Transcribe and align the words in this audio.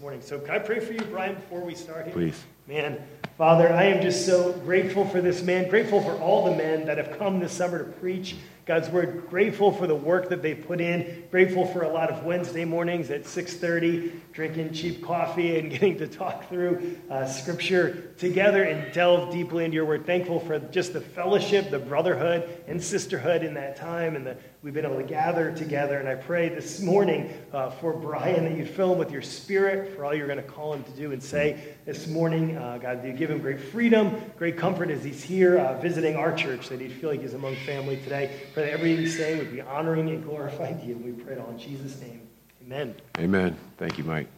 morning. 0.00 0.22
So, 0.22 0.38
can 0.38 0.54
I 0.54 0.58
pray 0.58 0.80
for 0.80 0.94
you, 0.94 1.02
Brian, 1.10 1.34
before 1.34 1.60
we 1.60 1.74
start 1.74 2.06
here? 2.06 2.14
Please. 2.14 2.42
Man, 2.66 2.98
Father, 3.36 3.70
I 3.70 3.84
am 3.84 4.00
just 4.00 4.24
so 4.24 4.52
grateful 4.52 5.06
for 5.06 5.20
this 5.20 5.42
man, 5.42 5.68
grateful 5.68 6.00
for 6.00 6.12
all 6.12 6.46
the 6.46 6.56
men 6.56 6.86
that 6.86 6.96
have 6.96 7.18
come 7.18 7.38
this 7.38 7.52
summer 7.52 7.78
to 7.78 7.84
preach 7.84 8.36
God's 8.64 8.88
word, 8.88 9.26
grateful 9.28 9.72
for 9.72 9.86
the 9.86 9.94
work 9.94 10.30
that 10.30 10.40
they 10.40 10.54
put 10.54 10.80
in, 10.80 11.24
grateful 11.30 11.66
for 11.66 11.82
a 11.82 11.88
lot 11.88 12.08
of 12.08 12.24
Wednesday 12.24 12.64
mornings 12.64 13.10
at 13.10 13.24
6:30, 13.24 14.12
drinking 14.32 14.72
cheap 14.72 15.04
coffee 15.04 15.58
and 15.58 15.70
getting 15.72 15.98
to 15.98 16.06
talk 16.06 16.48
through 16.48 16.96
uh, 17.10 17.26
scripture 17.26 18.14
together 18.16 18.62
and 18.62 18.94
delve 18.94 19.30
deeply 19.30 19.66
into 19.66 19.74
your 19.74 19.84
word. 19.84 20.06
Thankful 20.06 20.40
for 20.40 20.58
just 20.58 20.94
the 20.94 21.00
fellowship, 21.02 21.70
the 21.70 21.78
brotherhood 21.78 22.48
and 22.66 22.82
sisterhood 22.82 23.42
in 23.42 23.52
that 23.54 23.76
time, 23.76 24.16
and 24.16 24.26
that 24.26 24.40
we've 24.62 24.74
been 24.74 24.84
able 24.84 24.96
to 24.96 25.02
gather 25.02 25.52
together. 25.52 25.98
And 25.98 26.08
I 26.08 26.14
pray 26.14 26.48
this 26.48 26.80
morning 26.80 27.32
uh, 27.52 27.70
for 27.70 27.92
Brian 27.92 28.44
that 28.44 28.56
you'd 28.56 28.68
fill 28.68 28.92
him 28.92 28.98
with 28.98 29.10
your 29.10 29.22
spirit 29.22 29.96
for 29.96 30.04
all 30.04 30.14
you're 30.14 30.26
going 30.26 30.42
to 30.42 30.44
call 30.44 30.74
him 30.74 30.84
to 30.84 30.90
do 30.92 31.12
and 31.12 31.22
say 31.22 31.74
this 31.86 32.06
morning. 32.06 32.56
Uh, 32.56 32.78
God, 32.78 33.04
you 33.04 33.12
give 33.12 33.30
him 33.30 33.38
great 33.40 33.60
freedom, 33.60 34.20
great 34.36 34.58
comfort 34.58 34.90
as 34.90 35.02
he's 35.02 35.22
here 35.22 35.58
uh, 35.58 35.80
visiting 35.80 36.16
our 36.16 36.34
church, 36.34 36.68
that 36.68 36.80
he'd 36.80 36.92
feel 36.92 37.10
like 37.10 37.22
he's 37.22 37.34
among 37.34 37.56
family 37.56 37.96
today. 37.96 38.40
Pray 38.52 38.66
that 38.66 38.72
everything 38.72 38.98
he's 38.98 39.16
saying 39.16 39.38
would 39.38 39.52
be 39.52 39.60
honoring 39.60 40.08
and 40.10 40.22
glorifying 40.22 40.78
to 40.78 40.86
you. 40.86 40.94
And 40.94 41.04
we 41.04 41.12
pray 41.12 41.34
it 41.34 41.40
all 41.40 41.50
in 41.50 41.58
Jesus' 41.58 42.00
name. 42.00 42.28
Amen. 42.62 42.94
Amen. 43.18 43.56
Thank 43.78 43.98
you, 43.98 44.04
Mike. 44.04 44.28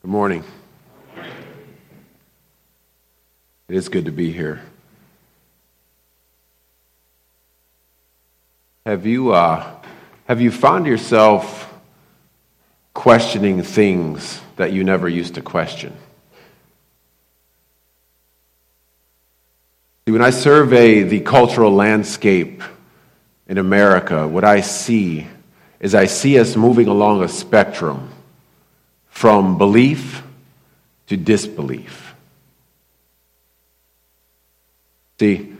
Good 0.00 0.10
morning. 0.10 0.42
It 3.68 3.76
is 3.76 3.88
good 3.88 4.06
to 4.06 4.10
be 4.10 4.32
here. 4.32 4.60
Have 8.84 9.06
you, 9.06 9.32
uh, 9.32 9.64
have 10.26 10.40
you 10.40 10.50
found 10.50 10.86
yourself 10.86 11.72
questioning 12.94 13.62
things 13.62 14.40
that 14.56 14.72
you 14.72 14.82
never 14.82 15.08
used 15.08 15.34
to 15.34 15.40
question? 15.40 15.92
See, 20.04 20.10
when 20.10 20.22
I 20.22 20.30
survey 20.30 21.04
the 21.04 21.20
cultural 21.20 21.70
landscape 21.70 22.60
in 23.46 23.56
America, 23.58 24.26
what 24.26 24.42
I 24.42 24.62
see 24.62 25.28
is 25.78 25.94
I 25.94 26.06
see 26.06 26.40
us 26.40 26.56
moving 26.56 26.88
along 26.88 27.22
a 27.22 27.28
spectrum 27.28 28.10
from 29.10 29.58
belief 29.58 30.24
to 31.06 31.16
disbelief. 31.16 32.16
See, 35.20 35.51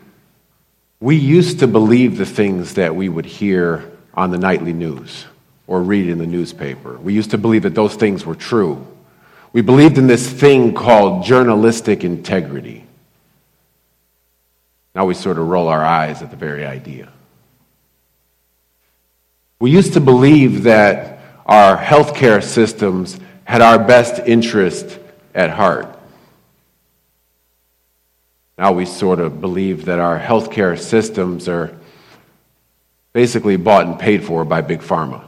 we 1.02 1.16
used 1.16 1.58
to 1.58 1.66
believe 1.66 2.16
the 2.16 2.24
things 2.24 2.74
that 2.74 2.94
we 2.94 3.08
would 3.08 3.26
hear 3.26 3.90
on 4.14 4.30
the 4.30 4.38
nightly 4.38 4.72
news 4.72 5.24
or 5.66 5.82
read 5.82 6.08
in 6.08 6.18
the 6.18 6.26
newspaper. 6.28 6.96
We 6.96 7.12
used 7.12 7.32
to 7.32 7.38
believe 7.38 7.64
that 7.64 7.74
those 7.74 7.96
things 7.96 8.24
were 8.24 8.36
true. 8.36 8.86
We 9.52 9.62
believed 9.62 9.98
in 9.98 10.06
this 10.06 10.30
thing 10.30 10.74
called 10.74 11.24
journalistic 11.24 12.04
integrity. 12.04 12.86
Now 14.94 15.06
we 15.06 15.14
sort 15.14 15.38
of 15.38 15.48
roll 15.48 15.66
our 15.66 15.84
eyes 15.84 16.22
at 16.22 16.30
the 16.30 16.36
very 16.36 16.64
idea. 16.64 17.08
We 19.58 19.72
used 19.72 19.94
to 19.94 20.00
believe 20.00 20.62
that 20.62 21.18
our 21.46 21.76
healthcare 21.76 22.44
systems 22.44 23.18
had 23.42 23.60
our 23.60 23.80
best 23.80 24.22
interest 24.24 25.00
at 25.34 25.50
heart. 25.50 25.91
Now 28.62 28.70
we 28.70 28.84
sort 28.86 29.18
of 29.18 29.40
believe 29.40 29.86
that 29.86 29.98
our 29.98 30.20
healthcare 30.20 30.78
systems 30.78 31.48
are 31.48 31.76
basically 33.12 33.56
bought 33.56 33.86
and 33.86 33.98
paid 33.98 34.22
for 34.22 34.44
by 34.44 34.60
Big 34.60 34.82
Pharma. 34.82 35.24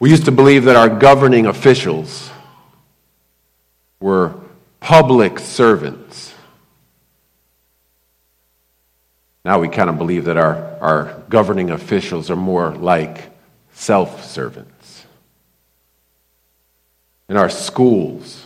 We 0.00 0.10
used 0.10 0.24
to 0.24 0.32
believe 0.32 0.64
that 0.64 0.74
our 0.74 0.88
governing 0.88 1.46
officials 1.46 2.28
were 4.00 4.34
public 4.80 5.38
servants. 5.38 6.34
Now 9.44 9.60
we 9.60 9.68
kind 9.68 9.88
of 9.88 9.98
believe 9.98 10.24
that 10.24 10.36
our, 10.36 10.78
our 10.80 11.22
governing 11.28 11.70
officials 11.70 12.28
are 12.28 12.34
more 12.34 12.72
like 12.72 13.30
self 13.72 14.24
servants. 14.24 15.06
In 17.28 17.36
our 17.36 17.48
schools, 17.48 18.45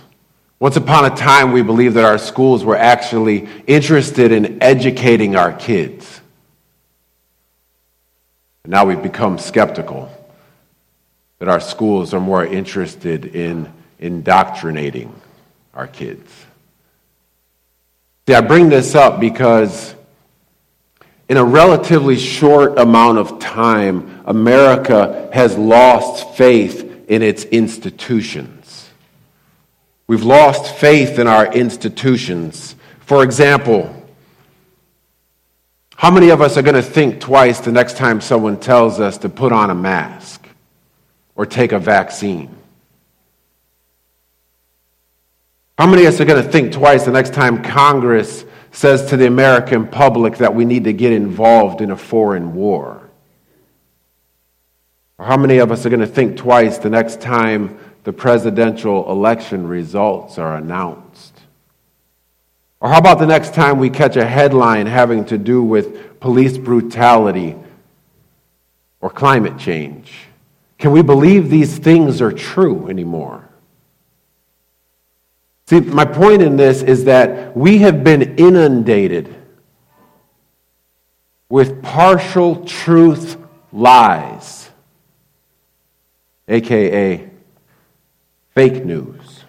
once 0.60 0.76
upon 0.76 1.10
a 1.10 1.16
time, 1.16 1.53
we 1.53 1.62
believed 1.62 1.97
that 1.97 2.04
our 2.04 2.19
schools 2.19 2.65
were 2.65 2.76
actually 2.76 3.48
interested 3.66 4.31
in 4.31 4.62
educating 4.62 5.34
our 5.34 5.54
kids. 5.54 6.21
Now 8.66 8.84
we've 8.84 9.03
become 9.03 9.38
skeptical 9.38 10.12
that 11.38 11.49
our 11.49 11.60
schools 11.60 12.12
are 12.12 12.20
more 12.20 12.44
interested 12.44 13.25
in 13.25 13.72
indoctrinating 13.99 15.12
our 15.72 15.87
kids. 15.87 16.31
See, 18.28 18.34
I 18.34 18.43
bring 18.43 18.69
this 18.69 18.94
up 18.94 19.19
because 19.19 19.94
in 21.31 21.38
a 21.38 21.44
relatively 21.44 22.19
short 22.19 22.78
amount 22.78 23.16
of 23.16 23.38
time, 23.38 24.20
America 24.26 25.31
has 25.32 25.56
lost 25.56 26.37
faith 26.37 27.06
in 27.09 27.22
its 27.22 27.44
institutions. 27.44 28.59
We've 30.10 30.25
lost 30.25 30.75
faith 30.75 31.21
in 31.21 31.28
our 31.28 31.47
institutions. 31.54 32.75
For 32.98 33.22
example, 33.22 33.94
how 35.94 36.10
many 36.10 36.31
of 36.31 36.41
us 36.41 36.56
are 36.56 36.62
going 36.62 36.75
to 36.75 36.82
think 36.82 37.21
twice 37.21 37.60
the 37.60 37.71
next 37.71 37.97
time 37.97 38.20
someone 38.20 38.59
tells 38.59 38.99
us 38.99 39.19
to 39.19 39.28
put 39.28 39.53
on 39.53 39.70
a 39.70 39.75
mask 39.76 40.49
or 41.37 41.47
take 41.47 41.70
a 41.70 41.78
vaccine? 41.78 42.53
How 45.78 45.87
many 45.87 46.06
of 46.06 46.15
us 46.15 46.20
are 46.20 46.25
going 46.25 46.44
to 46.44 46.50
think 46.50 46.72
twice 46.72 47.04
the 47.04 47.12
next 47.12 47.32
time 47.32 47.62
Congress 47.62 48.44
says 48.72 49.10
to 49.10 49.16
the 49.16 49.28
American 49.28 49.87
public 49.87 50.38
that 50.38 50.56
we 50.56 50.65
need 50.65 50.82
to 50.82 50.93
get 50.93 51.12
involved 51.12 51.81
in 51.81 51.93
a 51.93 51.97
foreign 51.97 52.53
war? 52.56 53.09
Or 55.19 55.26
how 55.26 55.37
many 55.37 55.59
of 55.59 55.70
us 55.70 55.87
are 55.87 55.88
going 55.88 56.00
to 56.00 56.06
think 56.09 56.37
twice 56.37 56.78
the 56.78 56.91
next 56.91 57.20
time 57.20 57.78
the 58.05 58.12
presidential 58.12 59.11
election 59.11 59.66
results 59.66 60.38
are 60.38 60.56
announced? 60.56 61.41
Or 62.81 62.88
how 62.88 62.99
about 62.99 63.19
the 63.19 63.27
next 63.27 63.53
time 63.53 63.78
we 63.78 63.91
catch 63.91 64.16
a 64.16 64.25
headline 64.25 64.87
having 64.87 65.27
to 65.27 65.37
do 65.37 65.62
with 65.62 66.19
police 66.19 66.56
brutality 66.56 67.56
or 69.00 69.11
climate 69.11 69.59
change? 69.59 70.12
Can 70.78 70.93
we 70.93 71.03
believe 71.03 71.50
these 71.50 71.77
things 71.77 72.22
are 72.22 72.33
true 72.33 72.88
anymore? 72.88 73.47
See, 75.67 75.81
my 75.81 76.06
point 76.06 76.43
in 76.43 76.56
this 76.56 76.82
is 76.82 77.05
that 77.05 77.56
we 77.56 77.78
have 77.78 78.03
been 78.03 78.38
inundated 78.38 79.37
with 81.50 81.82
partial 81.82 82.65
truth 82.65 83.37
lies, 83.72 84.71
aka 86.49 87.30
fake 88.55 88.84
news. 88.84 89.44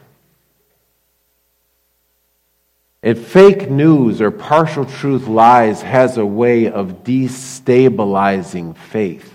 And 3.04 3.18
fake 3.18 3.70
news 3.70 4.22
or 4.22 4.30
partial 4.30 4.86
truth 4.86 5.28
lies 5.28 5.82
has 5.82 6.18
a 6.18 6.26
way 6.26 6.68
of 6.68 7.04
destabilizing 7.04 8.78
faith. 8.78 9.34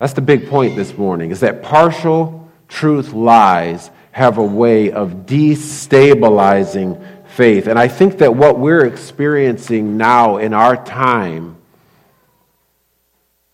That's 0.00 0.14
the 0.14 0.22
big 0.22 0.48
point 0.48 0.76
this 0.76 0.96
morning, 0.96 1.30
is 1.30 1.40
that 1.40 1.62
partial 1.62 2.50
truth 2.68 3.12
lies 3.12 3.90
have 4.12 4.38
a 4.38 4.44
way 4.44 4.90
of 4.90 5.26
destabilizing 5.26 7.00
faith. 7.28 7.68
And 7.68 7.78
I 7.78 7.86
think 7.86 8.18
that 8.18 8.34
what 8.34 8.58
we're 8.58 8.84
experiencing 8.86 9.96
now 9.96 10.38
in 10.38 10.52
our 10.52 10.82
time 10.84 11.58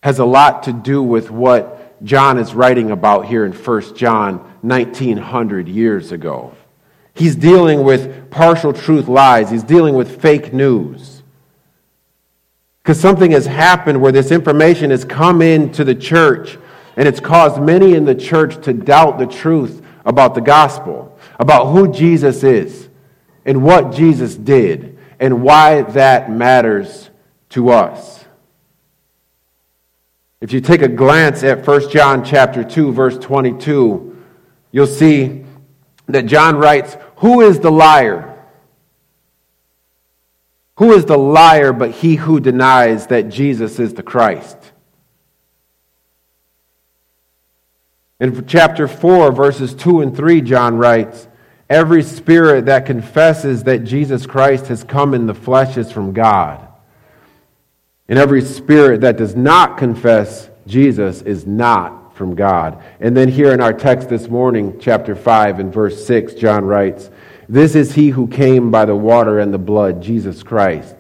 has 0.03 0.19
a 0.19 0.25
lot 0.25 0.63
to 0.63 0.73
do 0.73 1.03
with 1.03 1.31
what 1.31 1.76
John 2.03 2.39
is 2.39 2.55
writing 2.55 2.91
about 2.91 3.27
here 3.27 3.45
in 3.45 3.53
1 3.53 3.97
John 3.97 4.39
1900 4.63 5.69
years 5.69 6.13
ago. 6.13 6.55
He's 7.15 7.35
dealing 7.35 7.83
with 7.83 8.31
partial 8.31 8.73
truth 8.73 9.09
lies, 9.09 9.51
he's 9.51 9.63
dealing 9.63 9.95
with 9.95 10.21
fake 10.21 10.53
news. 10.53 11.23
Because 12.83 13.01
something 13.01 13.33
has 13.33 13.47
happened 13.47 14.01
where 14.01 14.13
this 14.13 14.31
information 14.31 14.91
has 14.91 15.05
come 15.05 15.43
into 15.43 15.83
the 15.83 15.95
church 15.95 16.57
and 16.97 17.09
it's 17.09 17.21
caused 17.21 17.61
many 17.61 17.95
in 17.95 18.05
the 18.05 18.15
church 18.15 18.63
to 18.65 18.73
doubt 18.73 19.19
the 19.19 19.27
truth 19.27 19.85
about 20.05 20.35
the 20.35 20.41
gospel, 20.41 21.19
about 21.39 21.73
who 21.73 21.93
Jesus 21.93 22.45
is 22.45 22.89
and 23.45 23.63
what 23.65 23.93
Jesus 23.93 24.37
did 24.37 24.99
and 25.19 25.43
why 25.43 25.83
that 25.83 26.31
matters 26.31 27.11
to 27.51 27.71
us. 27.71 28.16
If 30.41 30.53
you 30.53 30.61
take 30.61 30.83
a 30.83 30.89
glance 30.89 31.43
at 31.43 31.67
1 31.67 31.91
John 31.91 32.25
chapter 32.25 32.63
2 32.63 32.93
verse 32.93 33.19
22, 33.19 34.17
you'll 34.71 34.87
see 34.87 35.45
that 36.07 36.27
John 36.27 36.57
writes, 36.57 36.97
"Who 37.17 37.41
is 37.41 37.61
the 37.61 37.71
liar?" 37.71 38.37
Who 40.77 40.93
is 40.93 41.07
the 41.07 41.17
liar 41.17 41.73
but 41.73 41.91
he 41.91 42.17
who 42.17 42.39
denies 42.39 43.07
that 43.07 43.31
Jesus 43.31 43.79
is 43.79 43.95
the 43.95 44.03
Christ? 44.03 44.59
In 48.21 48.47
chapter 48.47 48.89
4, 48.89 49.33
verses 49.33 49.75
2 49.75 50.01
and 50.01 50.17
3, 50.17 50.41
John 50.43 50.77
writes, 50.77 51.29
Every 51.69 52.03
spirit 52.03 52.67
that 52.67 52.87
confesses 52.87 53.65
that 53.65 53.85
Jesus 53.85 54.27
Christ 54.27 54.69
has 54.69 54.85
come 54.85 55.15
in 55.15 55.27
the 55.27 55.35
flesh 55.35 55.77
is 55.77 55.91
from 55.91 56.13
God. 56.13 56.66
And 58.09 58.19
every 58.19 58.43
spirit 58.43 59.01
that 59.01 59.17
does 59.17 59.35
not 59.35 59.79
confess 59.79 60.49
Jesus 60.67 61.23
is 61.23 61.47
not 61.47 62.17
from 62.17 62.35
God. 62.35 62.83
And 63.01 63.17
then 63.17 63.29
here 63.29 63.53
in 63.53 63.61
our 63.61 63.73
text 63.73 64.09
this 64.09 64.29
morning, 64.29 64.79
chapter 64.81 65.15
5 65.15 65.59
and 65.59 65.73
verse 65.73 66.07
6, 66.07 66.35
John 66.35 66.65
writes, 66.65 67.11
This 67.49 67.75
is 67.75 67.95
he 67.95 68.11
who 68.11 68.29
came 68.29 68.71
by 68.71 68.85
the 68.85 68.97
water 68.97 69.39
and 69.41 69.53
the 69.53 69.59
blood, 69.59 70.03
Jesus 70.03 70.43
Christ. 70.43 70.97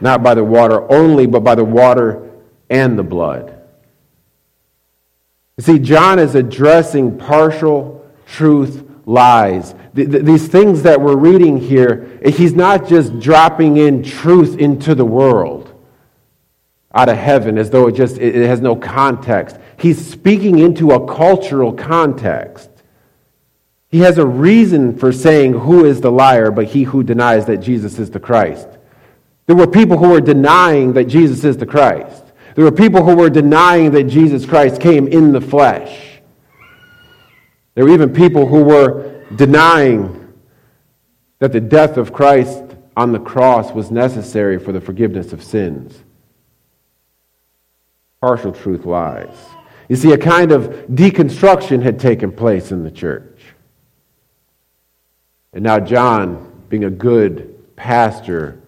Not 0.00 0.22
by 0.22 0.34
the 0.34 0.44
water 0.44 0.90
only, 0.90 1.26
but 1.26 1.44
by 1.44 1.54
the 1.54 1.64
water 1.64 2.30
and 2.70 2.98
the 2.98 3.04
blood. 3.04 3.58
You 5.58 5.64
see, 5.64 5.78
John 5.78 6.18
is 6.18 6.34
addressing 6.34 7.18
partial 7.18 8.10
truth 8.26 8.82
lies. 9.04 9.74
These 9.92 10.48
things 10.48 10.82
that 10.82 11.00
we're 11.00 11.16
reading 11.16 11.58
here, 11.58 12.18
he's 12.24 12.54
not 12.54 12.88
just 12.88 13.20
dropping 13.20 13.76
in 13.76 14.02
truth 14.02 14.58
into 14.58 14.94
the 14.94 15.04
world 15.04 15.61
out 16.94 17.08
of 17.08 17.16
heaven 17.16 17.58
as 17.58 17.70
though 17.70 17.88
it 17.88 17.92
just 17.92 18.18
it 18.18 18.46
has 18.46 18.60
no 18.60 18.76
context. 18.76 19.56
He's 19.78 20.04
speaking 20.04 20.58
into 20.58 20.90
a 20.92 21.06
cultural 21.06 21.72
context. 21.72 22.70
He 23.88 24.00
has 24.00 24.18
a 24.18 24.26
reason 24.26 24.96
for 24.96 25.12
saying 25.12 25.52
who 25.52 25.84
is 25.84 26.00
the 26.00 26.10
liar, 26.10 26.50
but 26.50 26.66
he 26.66 26.84
who 26.84 27.02
denies 27.02 27.46
that 27.46 27.58
Jesus 27.58 27.98
is 27.98 28.10
the 28.10 28.20
Christ. 28.20 28.68
There 29.46 29.56
were 29.56 29.66
people 29.66 29.98
who 29.98 30.10
were 30.10 30.20
denying 30.20 30.92
that 30.94 31.04
Jesus 31.04 31.44
is 31.44 31.56
the 31.56 31.66
Christ. 31.66 32.24
There 32.54 32.64
were 32.64 32.72
people 32.72 33.04
who 33.04 33.16
were 33.16 33.30
denying 33.30 33.90
that 33.92 34.04
Jesus 34.04 34.46
Christ 34.46 34.80
came 34.80 35.08
in 35.08 35.32
the 35.32 35.40
flesh. 35.40 36.20
There 37.74 37.84
were 37.84 37.90
even 37.92 38.12
people 38.12 38.46
who 38.46 38.62
were 38.62 39.24
denying 39.34 40.32
that 41.38 41.52
the 41.52 41.60
death 41.60 41.96
of 41.96 42.12
Christ 42.12 42.62
on 42.96 43.12
the 43.12 43.18
cross 43.18 43.72
was 43.72 43.90
necessary 43.90 44.58
for 44.58 44.72
the 44.72 44.80
forgiveness 44.80 45.32
of 45.32 45.42
sins. 45.42 46.02
Partial 48.22 48.52
truth 48.52 48.86
lies. 48.86 49.34
You 49.88 49.96
see, 49.96 50.12
a 50.12 50.18
kind 50.18 50.52
of 50.52 50.68
deconstruction 50.86 51.82
had 51.82 51.98
taken 51.98 52.30
place 52.30 52.70
in 52.70 52.84
the 52.84 52.90
church. 52.90 53.42
And 55.52 55.64
now, 55.64 55.80
John, 55.80 56.52
being 56.68 56.84
a 56.84 56.90
good 56.90 57.74
pastor, 57.74 58.60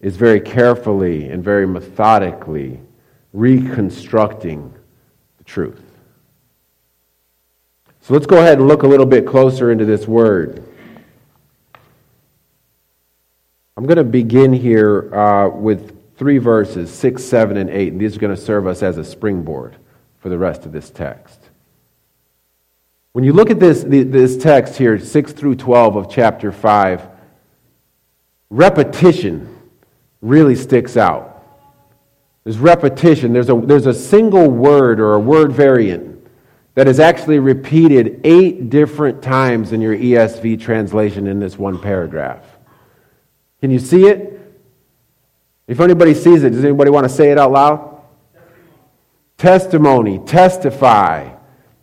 is 0.00 0.16
very 0.16 0.40
carefully 0.40 1.28
and 1.28 1.44
very 1.44 1.66
methodically 1.66 2.80
reconstructing 3.34 4.72
the 5.36 5.44
truth. 5.44 5.82
So 8.00 8.14
let's 8.14 8.26
go 8.26 8.38
ahead 8.38 8.58
and 8.58 8.66
look 8.66 8.84
a 8.84 8.88
little 8.88 9.04
bit 9.04 9.26
closer 9.26 9.70
into 9.70 9.84
this 9.84 10.08
word. 10.08 10.64
I'm 13.76 13.84
going 13.84 13.98
to 13.98 14.04
begin 14.04 14.54
here 14.54 15.14
uh, 15.14 15.50
with 15.50 16.01
three 16.22 16.38
verses, 16.38 16.88
6, 16.94 17.24
7, 17.24 17.56
and 17.56 17.68
8. 17.68 17.94
And 17.94 18.00
these 18.00 18.16
are 18.16 18.20
going 18.20 18.32
to 18.32 18.40
serve 18.40 18.68
us 18.68 18.80
as 18.80 18.96
a 18.96 19.02
springboard 19.02 19.74
for 20.20 20.28
the 20.28 20.38
rest 20.38 20.64
of 20.64 20.70
this 20.70 20.88
text. 20.88 21.50
When 23.10 23.24
you 23.24 23.32
look 23.32 23.50
at 23.50 23.58
this, 23.58 23.82
this 23.82 24.36
text 24.36 24.76
here, 24.76 25.00
6 25.00 25.32
through 25.32 25.56
12 25.56 25.96
of 25.96 26.08
chapter 26.08 26.52
5, 26.52 27.08
repetition 28.50 29.62
really 30.20 30.54
sticks 30.54 30.96
out. 30.96 31.44
There's 32.44 32.58
repetition. 32.58 33.32
There's 33.32 33.48
a, 33.48 33.56
there's 33.56 33.86
a 33.86 33.94
single 33.94 34.48
word 34.48 35.00
or 35.00 35.14
a 35.14 35.20
word 35.20 35.50
variant 35.50 36.24
that 36.76 36.86
is 36.86 37.00
actually 37.00 37.40
repeated 37.40 38.20
eight 38.22 38.70
different 38.70 39.24
times 39.24 39.72
in 39.72 39.80
your 39.80 39.96
ESV 39.96 40.60
translation 40.60 41.26
in 41.26 41.40
this 41.40 41.58
one 41.58 41.80
paragraph. 41.80 42.44
Can 43.60 43.72
you 43.72 43.80
see 43.80 44.06
it? 44.06 44.38
If 45.72 45.80
anybody 45.80 46.12
sees 46.12 46.44
it, 46.44 46.50
does 46.50 46.66
anybody 46.66 46.90
want 46.90 47.04
to 47.04 47.08
say 47.08 47.30
it 47.30 47.38
out 47.38 47.50
loud? 47.50 48.02
Testimony, 49.38 50.18
testify, 50.18 51.34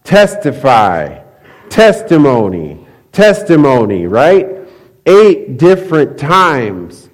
testify, 0.04 1.24
testimony, 1.70 2.86
testimony, 3.12 4.06
right? 4.06 4.48
Eight 5.08 5.58
different 5.58 6.20
times. 6.20 7.10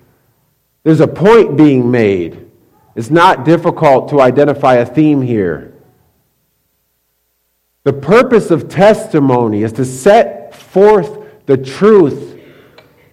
There's 0.84 1.00
a 1.00 1.08
point 1.08 1.56
being 1.56 1.90
made. 1.90 2.52
It's 2.94 3.10
not 3.10 3.46
difficult 3.46 4.10
to 4.10 4.20
identify 4.20 4.76
a 4.76 4.86
theme 4.86 5.22
here. 5.22 5.82
The 7.86 7.94
purpose 7.94 8.52
of 8.52 8.68
testimony 8.68 9.64
is 9.64 9.72
to 9.74 9.86
set 9.86 10.54
forth 10.54 11.20
the 11.46 11.56
truth, 11.56 12.38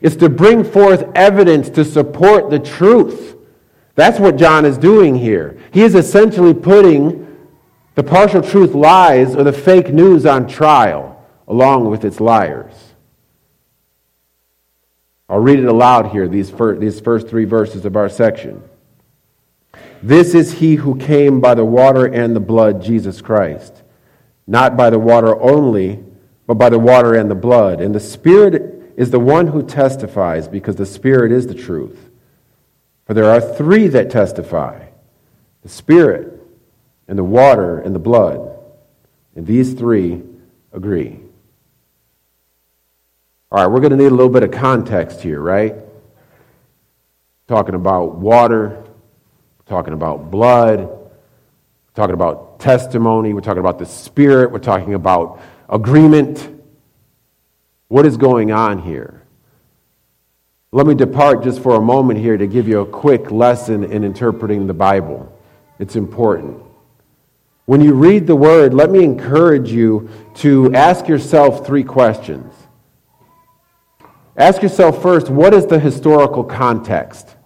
it's 0.01 0.17
to 0.17 0.29
bring 0.29 0.65
forth 0.65 1.05
evidence 1.15 1.71
to 1.71 1.85
support 1.85 2.51
the 2.51 2.59
truth. 2.59 3.37
That's 3.95 4.19
what 4.19 4.37
John 4.37 4.65
is 4.65 4.79
doing 4.79 5.17
here. 5.17 5.59
He 5.73 5.83
is 5.83 5.95
essentially 5.95 6.55
putting 6.55 7.29
the 7.95 8.03
partial 8.03 8.43
truth 8.43 8.75
lies 8.75 9.37
or 9.37 9.45
the 9.45 9.53
fake 9.53 9.93
news 9.93 10.25
on 10.25 10.49
trial 10.49 11.25
along 11.47 11.91
with 11.91 12.05
its 12.05 12.21
liars. 12.21 12.73
I'll 15.29 15.41
read 15.41 15.59
it 15.59 15.67
aloud 15.67 16.13
here, 16.13 16.29
these 16.29 16.51
first, 16.51 16.81
these 16.81 17.01
first 17.01 17.29
three 17.29 17.45
verses 17.45 17.85
of 17.85 17.97
our 17.97 18.09
section. 18.09 18.63
This 20.03 20.35
is 20.35 20.53
he 20.53 20.75
who 20.77 20.97
came 20.97 21.41
by 21.41 21.55
the 21.55 21.65
water 21.65 22.07
and 22.07 22.35
the 22.35 22.41
blood, 22.41 22.83
Jesus 22.83 23.21
Christ 23.21 23.83
not 24.47 24.77
by 24.77 24.91
the 24.91 24.99
water 24.99 25.41
only, 25.41 26.03
but 26.47 26.55
by 26.55 26.69
the 26.69 26.79
water 26.79 27.15
and 27.15 27.31
the 27.31 27.35
blood. 27.35 27.81
And 27.81 27.95
the 27.95 28.01
Spirit 28.01 28.93
is 28.97 29.11
the 29.11 29.21
one 29.21 29.47
who 29.47 29.63
testifies, 29.63 30.49
because 30.49 30.77
the 30.77 30.87
Spirit 30.87 31.33
is 31.33 31.47
the 31.47 31.55
truth. 31.55 32.11
For 33.13 33.17
there 33.17 33.31
are 33.31 33.43
three 33.43 33.89
that 33.89 34.09
testify 34.09 34.87
the 35.63 35.69
Spirit, 35.69 36.41
and 37.07 37.19
the 37.19 37.23
water, 37.23 37.79
and 37.79 37.95
the 37.95 37.99
blood. 37.99 38.57
And 39.37 39.47
these 39.47 39.75
three 39.75 40.23
agree. 40.73 41.21
All 43.51 43.59
right, 43.59 43.67
we're 43.67 43.81
going 43.81 43.91
to 43.91 43.99
need 43.99 44.07
a 44.07 44.15
little 44.15 44.31
bit 44.31 44.45
of 44.45 44.51
context 44.51 45.21
here, 45.21 45.43
right? 45.43 45.75
Talking 47.49 47.75
about 47.75 48.15
water, 48.15 48.83
talking 49.67 49.93
about 49.93 50.31
blood, 50.31 50.89
talking 51.95 52.15
about 52.15 52.61
testimony, 52.61 53.35
we're 53.35 53.43
talking 53.43 53.61
about 53.61 53.79
the 53.79 53.85
Spirit, 53.85 54.51
we're 54.51 54.59
talking 54.59 54.95
about 54.95 55.39
agreement. 55.69 56.49
What 57.89 58.07
is 58.07 58.17
going 58.17 58.53
on 58.53 58.79
here? 58.79 59.22
Let 60.75 60.87
me 60.87 60.95
depart 60.95 61.45
just 61.45 61.61
for 61.61 61.77
a 61.77 61.81
moment 61.83 62.19
here 62.19 62.39
to 62.39 62.47
give 62.47 62.67
you 62.67 62.81
a 62.81 62.87
quick 62.87 63.31
lesson 63.31 63.85
in 63.85 64.05
interpreting 64.05 64.67
the 64.67 64.73
Bible. 64.73 65.31
It's 65.79 65.97
important. 65.97 66.63
When 67.67 67.83
you 67.83 67.93
read 67.93 68.27
the 68.27 68.35
Word, 68.35 68.73
let 68.73 68.91
me 68.91 69.05
encourage 69.05 69.71
you 69.71 70.09
to 70.37 70.75
ask 70.75 71.09
yourself 71.09 71.67
three 71.67 71.85
questions. 71.85 72.55
Ask 74.35 74.63
yourself 74.63 75.03
first, 75.03 75.29
what 75.29 75.53
is 75.53 75.67
the 75.67 75.79
historical 75.79 76.43
context? 76.43 77.37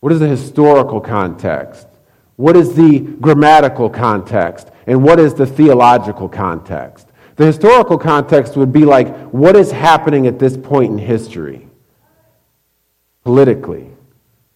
What 0.00 0.12
is 0.12 0.20
the 0.20 0.28
historical 0.28 1.00
context? 1.00 1.86
What 2.36 2.56
is 2.56 2.74
the 2.74 3.00
grammatical 3.00 3.88
context? 3.88 4.68
And 4.86 5.02
what 5.02 5.18
is 5.18 5.32
the 5.32 5.46
theological 5.46 6.28
context? 6.28 7.05
The 7.36 7.46
historical 7.46 7.98
context 7.98 8.56
would 8.56 8.72
be 8.72 8.84
like 8.84 9.14
what 9.28 9.56
is 9.56 9.70
happening 9.70 10.26
at 10.26 10.38
this 10.38 10.56
point 10.56 10.92
in 10.92 10.98
history? 10.98 11.68
Politically, 13.24 13.90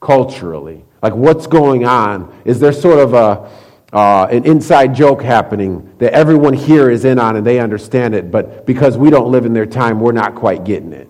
culturally. 0.00 0.84
Like 1.02 1.14
what's 1.14 1.46
going 1.46 1.84
on? 1.84 2.34
Is 2.44 2.58
there 2.58 2.72
sort 2.72 2.99
of 2.99 3.14
a, 3.14 3.50
uh, 3.94 4.26
an 4.30 4.44
inside 4.44 4.94
joke 4.94 5.22
happening 5.22 5.94
that 5.99 6.12
everyone 6.12 6.54
here 6.54 6.90
is 6.90 7.04
in 7.04 7.18
on 7.18 7.37
and 7.37 7.46
they 7.46 7.58
understand 7.58 8.14
it, 8.14 8.30
but 8.30 8.64
because 8.66 8.96
we 8.96 9.10
don't 9.10 9.30
live 9.30 9.44
in 9.44 9.52
their 9.52 9.66
time, 9.66 10.00
we're 10.00 10.12
not 10.12 10.34
quite 10.34 10.64
getting 10.64 10.92
it? 10.92 11.08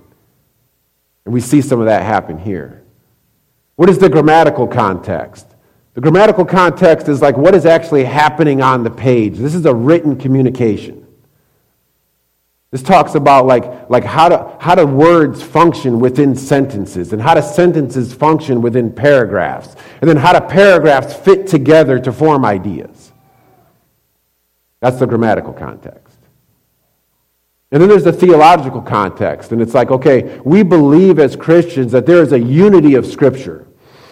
And 1.24 1.34
we 1.34 1.40
see 1.40 1.60
some 1.60 1.80
of 1.80 1.86
that 1.86 2.02
happen 2.02 2.38
here. 2.38 2.82
What 3.76 3.88
is 3.88 3.98
the 3.98 4.08
grammatical 4.08 4.66
context? 4.66 5.46
The 5.94 6.00
grammatical 6.00 6.44
context 6.44 7.08
is 7.08 7.22
like 7.22 7.36
what 7.36 7.54
is 7.54 7.66
actually 7.66 8.04
happening 8.04 8.60
on 8.60 8.82
the 8.82 8.90
page. 8.90 9.36
This 9.36 9.54
is 9.54 9.66
a 9.66 9.74
written 9.74 10.16
communication. 10.16 10.99
This 12.70 12.82
talks 12.82 13.16
about 13.16 13.46
like, 13.46 13.90
like 13.90 14.04
how, 14.04 14.28
do, 14.28 14.56
how 14.60 14.76
do 14.76 14.86
words 14.86 15.42
function 15.42 15.98
within 15.98 16.36
sentences 16.36 17.12
and 17.12 17.20
how 17.20 17.34
do 17.34 17.42
sentences 17.42 18.14
function 18.14 18.62
within 18.62 18.92
paragraphs 18.92 19.74
and 20.00 20.08
then 20.08 20.16
how 20.16 20.38
do 20.38 20.46
paragraphs 20.46 21.14
fit 21.14 21.48
together 21.48 21.98
to 21.98 22.12
form 22.12 22.44
ideas. 22.44 23.12
That's 24.80 24.98
the 24.98 25.06
grammatical 25.06 25.52
context. 25.52 26.16
And 27.72 27.82
then 27.82 27.88
there's 27.88 28.04
the 28.04 28.12
theological 28.12 28.82
context 28.82 29.50
and 29.50 29.60
it's 29.60 29.74
like, 29.74 29.90
okay, 29.90 30.40
we 30.44 30.62
believe 30.62 31.18
as 31.18 31.34
Christians 31.34 31.90
that 31.92 32.06
there 32.06 32.22
is 32.22 32.32
a 32.32 32.38
unity 32.38 32.94
of 32.94 33.04
Scripture 33.04 33.66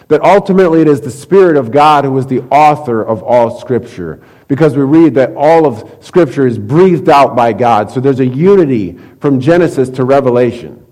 that 0.09 0.21
ultimately 0.23 0.81
it 0.81 0.87
is 0.87 0.99
the 0.99 1.11
Spirit 1.11 1.55
of 1.55 1.71
God 1.71 2.03
who 2.03 2.17
is 2.17 2.25
the 2.27 2.41
author 2.49 3.01
of 3.01 3.23
all 3.23 3.57
Scripture. 3.57 4.21
Because 4.49 4.75
we 4.75 4.83
read 4.83 5.13
that 5.13 5.35
all 5.37 5.65
of 5.65 6.03
Scripture 6.03 6.45
is 6.45 6.57
breathed 6.59 7.07
out 7.07 7.35
by 7.35 7.53
God. 7.53 7.91
So 7.91 8.01
there's 8.01 8.19
a 8.19 8.25
unity 8.25 8.97
from 9.21 9.39
Genesis 9.39 9.89
to 9.91 10.03
Revelation. 10.03 10.85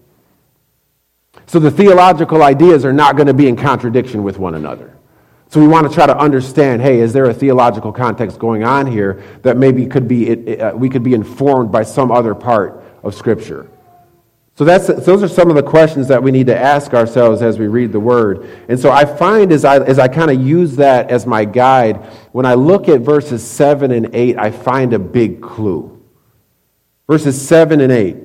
So 1.48 1.60
the 1.60 1.72
theological 1.72 2.44
ideas 2.44 2.86
are 2.86 2.94
not 2.94 3.16
going 3.16 3.28
to 3.28 3.34
be 3.34 3.48
in 3.48 3.56
contradiction 3.56 4.22
with 4.22 4.38
one 4.38 4.54
another. 4.54 4.96
So 5.50 5.60
we 5.60 5.68
want 5.68 5.88
to 5.88 5.94
try 5.94 6.06
to 6.06 6.16
understand, 6.16 6.82
hey, 6.82 7.00
is 7.00 7.14
there 7.14 7.26
a 7.26 7.34
theological 7.34 7.92
context 7.92 8.38
going 8.38 8.64
on 8.64 8.86
here 8.86 9.24
that 9.42 9.58
maybe 9.58 9.88
could 9.88 10.08
be, 10.08 10.30
it, 10.30 10.48
it, 10.48 10.62
uh, 10.62 10.74
we 10.76 10.88
could 10.88 11.04
be 11.04 11.16
informed 11.16 11.72
by 11.72 11.84
some 11.84 12.12
other 12.12 12.36
part 12.36 12.84
of 13.02 13.16
Scripture? 13.16 13.68
So 14.58 14.66
that's, 14.66 14.88
those 14.88 15.22
are 15.22 15.28
some 15.28 15.50
of 15.50 15.56
the 15.56 15.62
questions 15.62 16.08
that 16.08 16.24
we 16.24 16.32
need 16.32 16.48
to 16.48 16.58
ask 16.58 16.96
ourselves 16.96 17.44
as 17.44 17.60
we 17.60 17.68
read 17.68 17.92
the 17.92 18.00
Word. 18.00 18.50
And 18.68 18.80
so 18.80 18.90
I 18.90 19.06
find 19.06 19.52
as 19.52 19.64
I, 19.64 19.78
as 19.78 20.00
I 20.00 20.08
kind 20.08 20.32
of 20.32 20.42
use 20.42 20.78
that 20.78 21.12
as 21.12 21.28
my 21.28 21.46
guide, 21.46 21.98
when 22.32 22.48
I 22.48 22.56
look 22.56 22.90
at 22.90 23.02
verses 23.02 23.46
7 23.46 23.92
and 23.92 24.16
8, 24.16 24.38
I 24.40 24.50
find 24.50 24.94
a 24.94 25.00
big 25.00 25.44
clue. 25.44 26.04
Verses 27.08 27.40
7 27.40 27.82
and 27.82 27.92
8. 27.92 28.18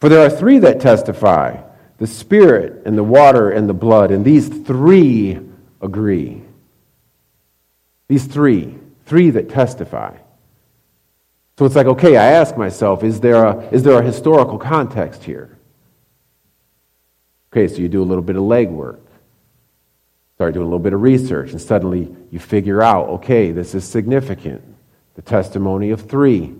For 0.00 0.08
there 0.08 0.26
are 0.26 0.28
three 0.28 0.58
that 0.58 0.80
testify 0.80 1.62
the 1.98 2.06
Spirit, 2.06 2.82
and 2.84 2.96
the 2.96 3.04
water, 3.04 3.50
and 3.50 3.68
the 3.68 3.74
blood, 3.74 4.10
and 4.10 4.24
these 4.24 4.48
three 4.48 5.38
agree. 5.80 6.42
These 8.08 8.26
three, 8.26 8.78
three 9.06 9.30
that 9.30 9.48
testify. 9.48 10.16
So 11.58 11.64
it's 11.64 11.74
like, 11.74 11.86
okay, 11.86 12.18
I 12.18 12.32
ask 12.32 12.56
myself, 12.56 13.02
is 13.02 13.20
there 13.20 13.44
a, 13.44 13.68
is 13.70 13.82
there 13.82 13.98
a 13.98 14.02
historical 14.02 14.58
context 14.58 15.24
here? 15.24 15.56
Okay, 17.50 17.66
so 17.66 17.80
you 17.80 17.88
do 17.88 18.02
a 18.02 18.04
little 18.04 18.22
bit 18.22 18.36
of 18.36 18.42
legwork, 18.42 19.00
start 20.34 20.52
doing 20.52 20.66
a 20.66 20.68
little 20.68 20.78
bit 20.78 20.92
of 20.92 21.00
research, 21.00 21.52
and 21.52 21.60
suddenly 21.60 22.14
you 22.30 22.38
figure 22.38 22.82
out, 22.82 23.08
okay, 23.08 23.52
this 23.52 23.74
is 23.74 23.84
significant. 23.84 24.62
The 25.14 25.22
testimony 25.22 25.90
of 25.90 26.02
three. 26.02 26.54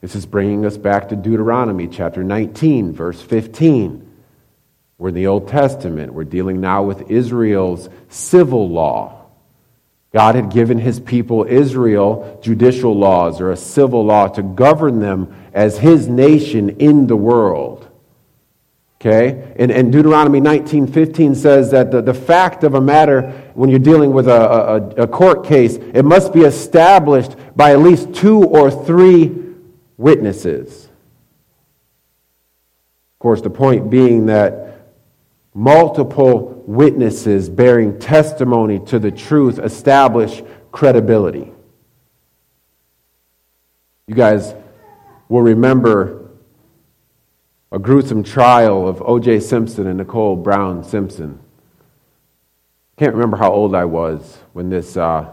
This 0.00 0.16
is 0.16 0.26
bringing 0.26 0.66
us 0.66 0.76
back 0.76 1.08
to 1.10 1.16
Deuteronomy 1.16 1.86
chapter 1.86 2.24
19, 2.24 2.92
verse 2.92 3.22
15. 3.22 4.04
We're 4.98 5.10
in 5.10 5.14
the 5.14 5.28
Old 5.28 5.46
Testament. 5.46 6.12
We're 6.12 6.24
dealing 6.24 6.60
now 6.60 6.82
with 6.82 7.08
Israel's 7.08 7.88
civil 8.08 8.68
law. 8.68 9.23
God 10.14 10.36
had 10.36 10.48
given 10.48 10.78
his 10.78 11.00
people 11.00 11.44
Israel 11.44 12.38
judicial 12.40 12.96
laws 12.96 13.40
or 13.40 13.50
a 13.50 13.56
civil 13.56 14.04
law 14.04 14.28
to 14.28 14.44
govern 14.44 15.00
them 15.00 15.34
as 15.52 15.76
his 15.76 16.06
nation 16.06 16.70
in 16.78 17.08
the 17.08 17.16
world. 17.16 17.90
Okay? 19.00 19.52
And, 19.56 19.72
and 19.72 19.90
Deuteronomy 19.90 20.40
19.15 20.40 21.34
says 21.34 21.72
that 21.72 21.90
the, 21.90 22.00
the 22.00 22.14
fact 22.14 22.62
of 22.62 22.74
a 22.74 22.80
matter, 22.80 23.22
when 23.54 23.70
you're 23.70 23.80
dealing 23.80 24.12
with 24.12 24.28
a, 24.28 24.40
a, 24.40 25.02
a 25.02 25.08
court 25.08 25.44
case, 25.44 25.78
it 25.78 26.04
must 26.04 26.32
be 26.32 26.42
established 26.42 27.34
by 27.56 27.72
at 27.72 27.80
least 27.80 28.14
two 28.14 28.44
or 28.44 28.70
three 28.70 29.34
witnesses. 29.96 30.84
Of 33.14 33.18
course, 33.18 33.40
the 33.40 33.50
point 33.50 33.90
being 33.90 34.26
that 34.26 34.92
multiple 35.54 36.53
witnesses 36.66 37.48
bearing 37.48 37.98
testimony 37.98 38.78
to 38.86 38.98
the 38.98 39.10
truth 39.10 39.58
establish 39.58 40.42
credibility. 40.72 41.52
You 44.06 44.14
guys 44.14 44.54
will 45.28 45.42
remember 45.42 46.30
a 47.72 47.78
gruesome 47.78 48.22
trial 48.22 48.86
of 48.86 49.02
O.J. 49.02 49.40
Simpson 49.40 49.86
and 49.86 49.98
Nicole 49.98 50.36
Brown 50.36 50.84
Simpson. 50.84 51.40
Can't 52.96 53.14
remember 53.14 53.36
how 53.36 53.50
old 53.50 53.74
I 53.74 53.84
was 53.84 54.38
when 54.52 54.70
this, 54.70 54.96
uh, 54.96 55.32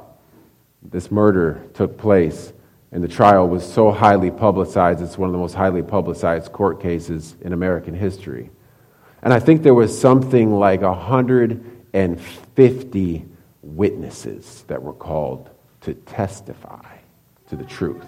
this 0.81 1.11
murder 1.11 1.61
took 1.75 1.97
place, 1.97 2.53
and 2.91 3.03
the 3.03 3.07
trial 3.07 3.47
was 3.47 3.63
so 3.63 3.91
highly 3.91 4.31
publicized. 4.31 5.01
It's 5.01 5.17
one 5.17 5.29
of 5.29 5.33
the 5.33 5.39
most 5.39 5.53
highly 5.53 5.83
publicized 5.83 6.51
court 6.51 6.81
cases 6.81 7.35
in 7.41 7.53
American 7.53 7.93
history. 7.93 8.49
And 9.23 9.33
I 9.33 9.39
think 9.39 9.63
there 9.63 9.73
was 9.73 9.99
something 9.99 10.53
like 10.53 10.81
150 10.81 13.25
witnesses 13.61 14.63
that 14.67 14.81
were 14.81 14.93
called 14.93 15.49
to 15.81 15.93
testify 15.93 16.97
to 17.49 17.55
the 17.55 17.65
truth. 17.65 18.05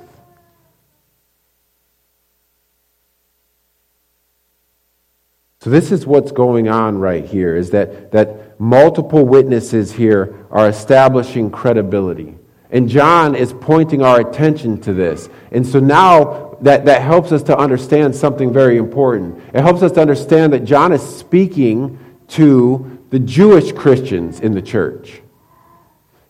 So 5.64 5.70
this 5.70 5.94
is 5.94 6.06
what's 6.06 6.34
going 6.34 6.68
on 6.68 6.98
right 6.98 7.24
here 7.24 7.56
is 7.56 7.70
that, 7.70 8.12
that 8.12 8.60
multiple 8.60 9.26
witnesses 9.26 9.94
here 9.94 10.46
are 10.52 10.68
establishing 10.68 11.52
credibility. 11.52 12.36
And 12.70 12.90
John 12.90 13.34
is 13.34 13.54
pointing 13.54 14.02
our 14.02 14.20
attention 14.20 14.82
to 14.82 14.94
this. 14.94 15.30
And 15.52 15.66
so 15.66 15.80
now 15.80 16.53
that, 16.64 16.86
that 16.86 17.02
helps 17.02 17.32
us 17.32 17.44
to 17.44 17.58
understand 17.58 18.16
something 18.16 18.52
very 18.52 18.78
important. 18.78 19.38
It 19.54 19.62
helps 19.62 19.82
us 19.82 19.92
to 19.94 20.02
understand 20.02 20.54
that 20.54 20.64
John 20.64 20.94
is 20.94 21.02
speaking 21.02 22.00
to 22.30 23.00
the 23.10 23.20
Jewish 23.20 23.74
Christians 23.74 24.40
in 24.40 24.54
the 24.54 24.62
church. 24.62 25.22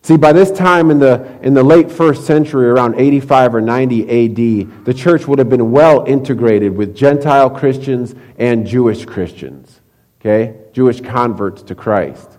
See, 0.02 0.16
by 0.18 0.32
this 0.32 0.50
time 0.50 0.90
in 0.90 0.98
the, 0.98 1.38
in 1.40 1.54
the 1.54 1.62
late 1.62 1.90
first 1.90 2.26
century, 2.26 2.66
around 2.66 2.96
85 3.00 3.54
or 3.54 3.60
90 3.60 4.02
AD, 4.02 4.84
the 4.84 4.92
church 4.92 5.26
would 5.26 5.38
have 5.38 5.48
been 5.48 5.70
well 5.70 6.04
integrated 6.04 6.76
with 6.76 6.94
Gentile 6.94 7.48
Christians 7.48 8.14
and 8.36 8.66
Jewish 8.66 9.06
Christians, 9.06 9.80
okay? 10.20 10.56
Jewish 10.72 11.00
converts 11.00 11.62
to 11.62 11.74
Christ. 11.74 12.38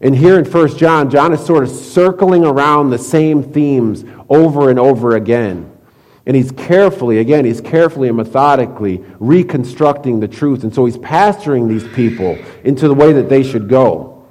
And 0.00 0.16
here 0.16 0.38
in 0.38 0.44
1 0.44 0.76
John, 0.76 1.08
John 1.08 1.32
is 1.32 1.44
sort 1.46 1.62
of 1.62 1.70
circling 1.70 2.44
around 2.44 2.90
the 2.90 2.98
same 2.98 3.44
themes 3.44 4.04
over 4.28 4.68
and 4.68 4.78
over 4.78 5.14
again. 5.14 5.69
And 6.26 6.36
he's 6.36 6.52
carefully, 6.52 7.18
again, 7.18 7.44
he's 7.44 7.60
carefully 7.60 8.08
and 8.08 8.16
methodically 8.16 9.04
reconstructing 9.18 10.20
the 10.20 10.28
truth. 10.28 10.62
And 10.62 10.74
so 10.74 10.84
he's 10.84 10.98
pastoring 10.98 11.68
these 11.68 11.86
people 11.94 12.38
into 12.62 12.88
the 12.88 12.94
way 12.94 13.12
that 13.12 13.28
they 13.28 13.42
should 13.42 13.68
go. 13.68 14.28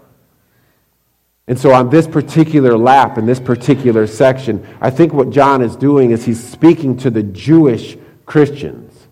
And 1.47 1.59
so 1.59 1.73
on 1.73 1.89
this 1.89 2.07
particular 2.07 2.77
lap, 2.77 3.17
in 3.17 3.25
this 3.25 3.39
particular 3.39 4.05
section, 4.05 4.65
I 4.79 4.91
think 4.91 5.13
what 5.13 5.31
John 5.31 5.63
is 5.63 5.75
doing 5.75 6.11
is 6.11 6.23
he's 6.23 6.41
speaking 6.41 6.95
to 6.97 7.09
the 7.09 7.23
Jewish 7.23 7.97
Christians 8.27 9.07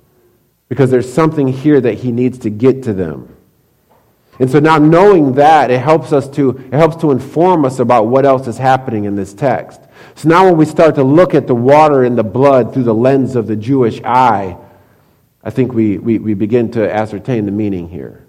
because 0.69 0.91
there's 0.91 1.11
something 1.11 1.47
here 1.47 1.81
that 1.81 1.95
he 1.95 2.11
needs 2.11 2.37
to 2.39 2.51
get 2.51 2.83
to 2.83 2.93
them. 2.93 3.35
And 4.39 4.51
so 4.51 4.59
now 4.59 4.77
knowing 4.77 5.33
that, 5.33 5.71
it 5.71 5.79
helps 5.79 6.13
us 6.13 6.29
to, 6.31 6.51
it 6.51 6.73
helps 6.73 6.97
to 6.97 7.09
inform 7.09 7.65
us 7.65 7.79
about 7.79 8.07
what 8.07 8.23
else 8.23 8.47
is 8.47 8.59
happening 8.59 9.05
in 9.05 9.15
this 9.15 9.33
text. 9.33 9.81
So 10.15 10.29
now 10.29 10.45
when 10.45 10.57
we 10.57 10.65
start 10.65 10.95
to 10.95 11.03
look 11.03 11.35
at 11.35 11.47
the 11.47 11.55
water 11.55 12.03
and 12.03 12.17
the 12.17 12.23
blood 12.23 12.73
through 12.73 12.83
the 12.83 12.93
lens 12.93 13.35
of 13.35 13.47
the 13.47 13.55
Jewish 13.55 14.01
eye, 14.03 14.57
I 15.43 15.49
think 15.49 15.73
we, 15.73 15.97
we, 15.97 16.19
we 16.19 16.33
begin 16.33 16.71
to 16.71 16.93
ascertain 16.93 17.45
the 17.45 17.51
meaning 17.51 17.87
here. 17.87 18.25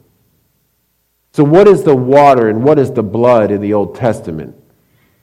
So, 1.33 1.45
what 1.45 1.69
is 1.69 1.83
the 1.83 1.95
water 1.95 2.49
and 2.49 2.65
what 2.65 2.79
is 2.79 2.93
the 2.93 3.03
blood 3.03 3.51
in 3.51 3.61
the 3.61 3.75
Old 3.75 3.95
Testament, 3.95 4.57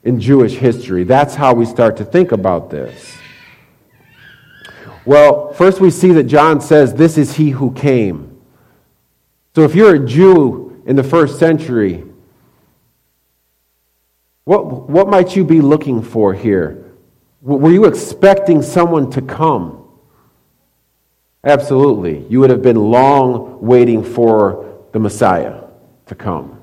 in 0.04 0.20
Jewish 0.20 0.54
history? 0.54 1.04
That's 1.04 1.36
how 1.36 1.54
we 1.54 1.66
start 1.66 1.98
to 1.98 2.06
think 2.06 2.32
about 2.32 2.70
this. 2.70 3.18
Well, 5.06 5.54
first 5.54 5.80
we 5.80 5.92
see 5.92 6.12
that 6.14 6.24
John 6.24 6.62
says, 6.62 6.94
This 6.94 7.18
is 7.18 7.36
he 7.36 7.52
who 7.52 7.72
came. 7.72 8.42
So, 9.56 9.64
if 9.64 9.76
you're 9.76 9.96
a 9.96 10.06
Jew 10.06 10.84
in 10.86 10.96
the 10.96 11.04
first 11.04 11.40
century, 11.40 12.04
what, 14.46 14.90
what 14.90 15.10
might 15.10 15.36
you 15.36 15.44
be 15.44 15.60
looking 15.60 16.02
for 16.02 16.34
here? 16.34 16.94
Were 17.42 17.72
you 17.72 17.86
expecting 17.86 18.62
someone 18.62 19.12
to 19.12 19.22
come? 19.22 19.88
Absolutely. 21.44 22.26
You 22.28 22.40
would 22.40 22.50
have 22.50 22.62
been 22.62 22.78
long 22.78 23.60
waiting 23.62 24.04
for 24.04 24.84
the 24.94 25.00
Messiah 25.00 25.64
to 26.08 26.16
come. 26.16 26.60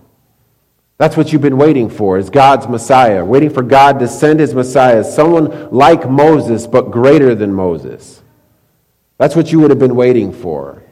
That's 0.99 1.17
what 1.17 1.33
you've 1.33 1.43
been 1.43 1.59
waiting 1.59 1.91
for, 1.91 2.19
is 2.19 2.31
God's 2.31 2.69
Messiah, 2.69 3.25
waiting 3.25 3.51
for 3.51 3.63
God 3.63 3.99
to 3.99 4.09
send 4.09 4.39
his 4.39 4.55
Messiah, 4.55 5.03
someone 5.03 5.71
like 5.71 6.09
Moses, 6.09 6.67
but 6.67 6.91
greater 6.93 7.35
than 7.35 7.53
Moses. 7.53 8.23
That's 9.19 9.35
what 9.35 9.51
you 9.51 9.59
would 9.61 9.71
have 9.71 9.81
been 9.81 9.97
waiting 9.97 10.33
for. 10.33 10.83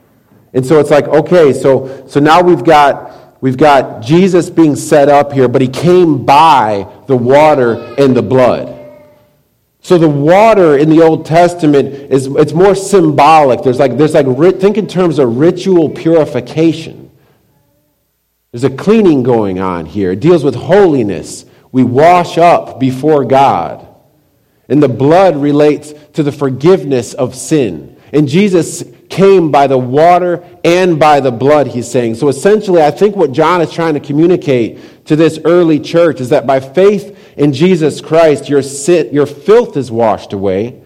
And 0.53 0.67
so 0.67 0.81
it's 0.81 0.91
like, 0.91 1.07
okay, 1.07 1.53
so, 1.53 2.07
so 2.09 2.19
now 2.19 2.43
we've 2.43 2.65
got 2.65 3.13
We've 3.41 3.57
got 3.57 4.03
Jesus 4.03 4.51
being 4.51 4.77
set 4.77 5.09
up 5.09 5.33
here, 5.33 5.49
but 5.49 5.63
he 5.63 5.69
came 5.69 6.25
by 6.27 6.87
the 7.07 7.17
water 7.17 7.75
and 7.99 8.15
the 8.15 8.23
blood. 8.23 8.77
So 9.83 9.97
the 9.97 10.09
water 10.09 10.77
in 10.77 10.91
the 10.91 11.03
Old 11.03 11.25
Testament 11.25 11.89
is 11.89 12.27
it's 12.27 12.53
more 12.53 12.75
symbolic. 12.75 13.63
There's 13.63 13.79
like 13.79 13.97
there's 13.97 14.15
like 14.15 14.27
think 14.61 14.77
in 14.77 14.87
terms 14.87 15.19
of 15.19 15.39
ritual 15.39 15.89
purification. 15.89 17.11
There's 18.53 18.65
a 18.65 18.71
cleaning 18.71 19.23
going 19.23 19.59
on 19.59 19.87
here. 19.87 20.13
It 20.13 20.21
deals 20.21 20.45
with 20.45 20.55
holiness. 20.55 21.47
We 21.73 21.85
wash 21.85 22.37
up 22.37 22.81
before 22.81 23.25
God. 23.25 23.87
And 24.69 24.83
the 24.83 24.89
blood 24.89 25.37
relates 25.37 25.95
to 26.13 26.23
the 26.23 26.33
forgiveness 26.33 27.15
of 27.15 27.35
sin. 27.35 27.90
And 28.13 28.29
Jesus 28.29 28.85
came 29.09 29.51
by 29.51 29.67
the 29.67 29.79
water 29.79 30.45
and 30.65 30.99
by 30.99 31.21
the 31.21 31.31
blood, 31.31 31.69
he's 31.69 31.91
saying. 31.91 32.15
So 32.15 32.29
essentially, 32.29 32.83
I 32.83 32.91
think 32.91 33.17
what 33.17 33.33
John 33.33 33.61
is 33.61 33.73
trying 33.73 33.95
to 33.95 34.01
communicate 34.01 35.07
to 35.07 35.17
this 35.17 35.39
early 35.45 35.81
church 35.81 36.21
is 36.21 36.31
that 36.31 36.47
by 36.47 36.61
faith 36.61 37.17
in 37.37 37.53
Jesus 37.53 38.01
Christ, 38.01 38.49
your, 38.49 38.63
sin, 38.63 39.13
your 39.13 39.27
filth 39.27 39.77
is 39.77 39.91
washed 39.91 40.33
away, 40.33 40.83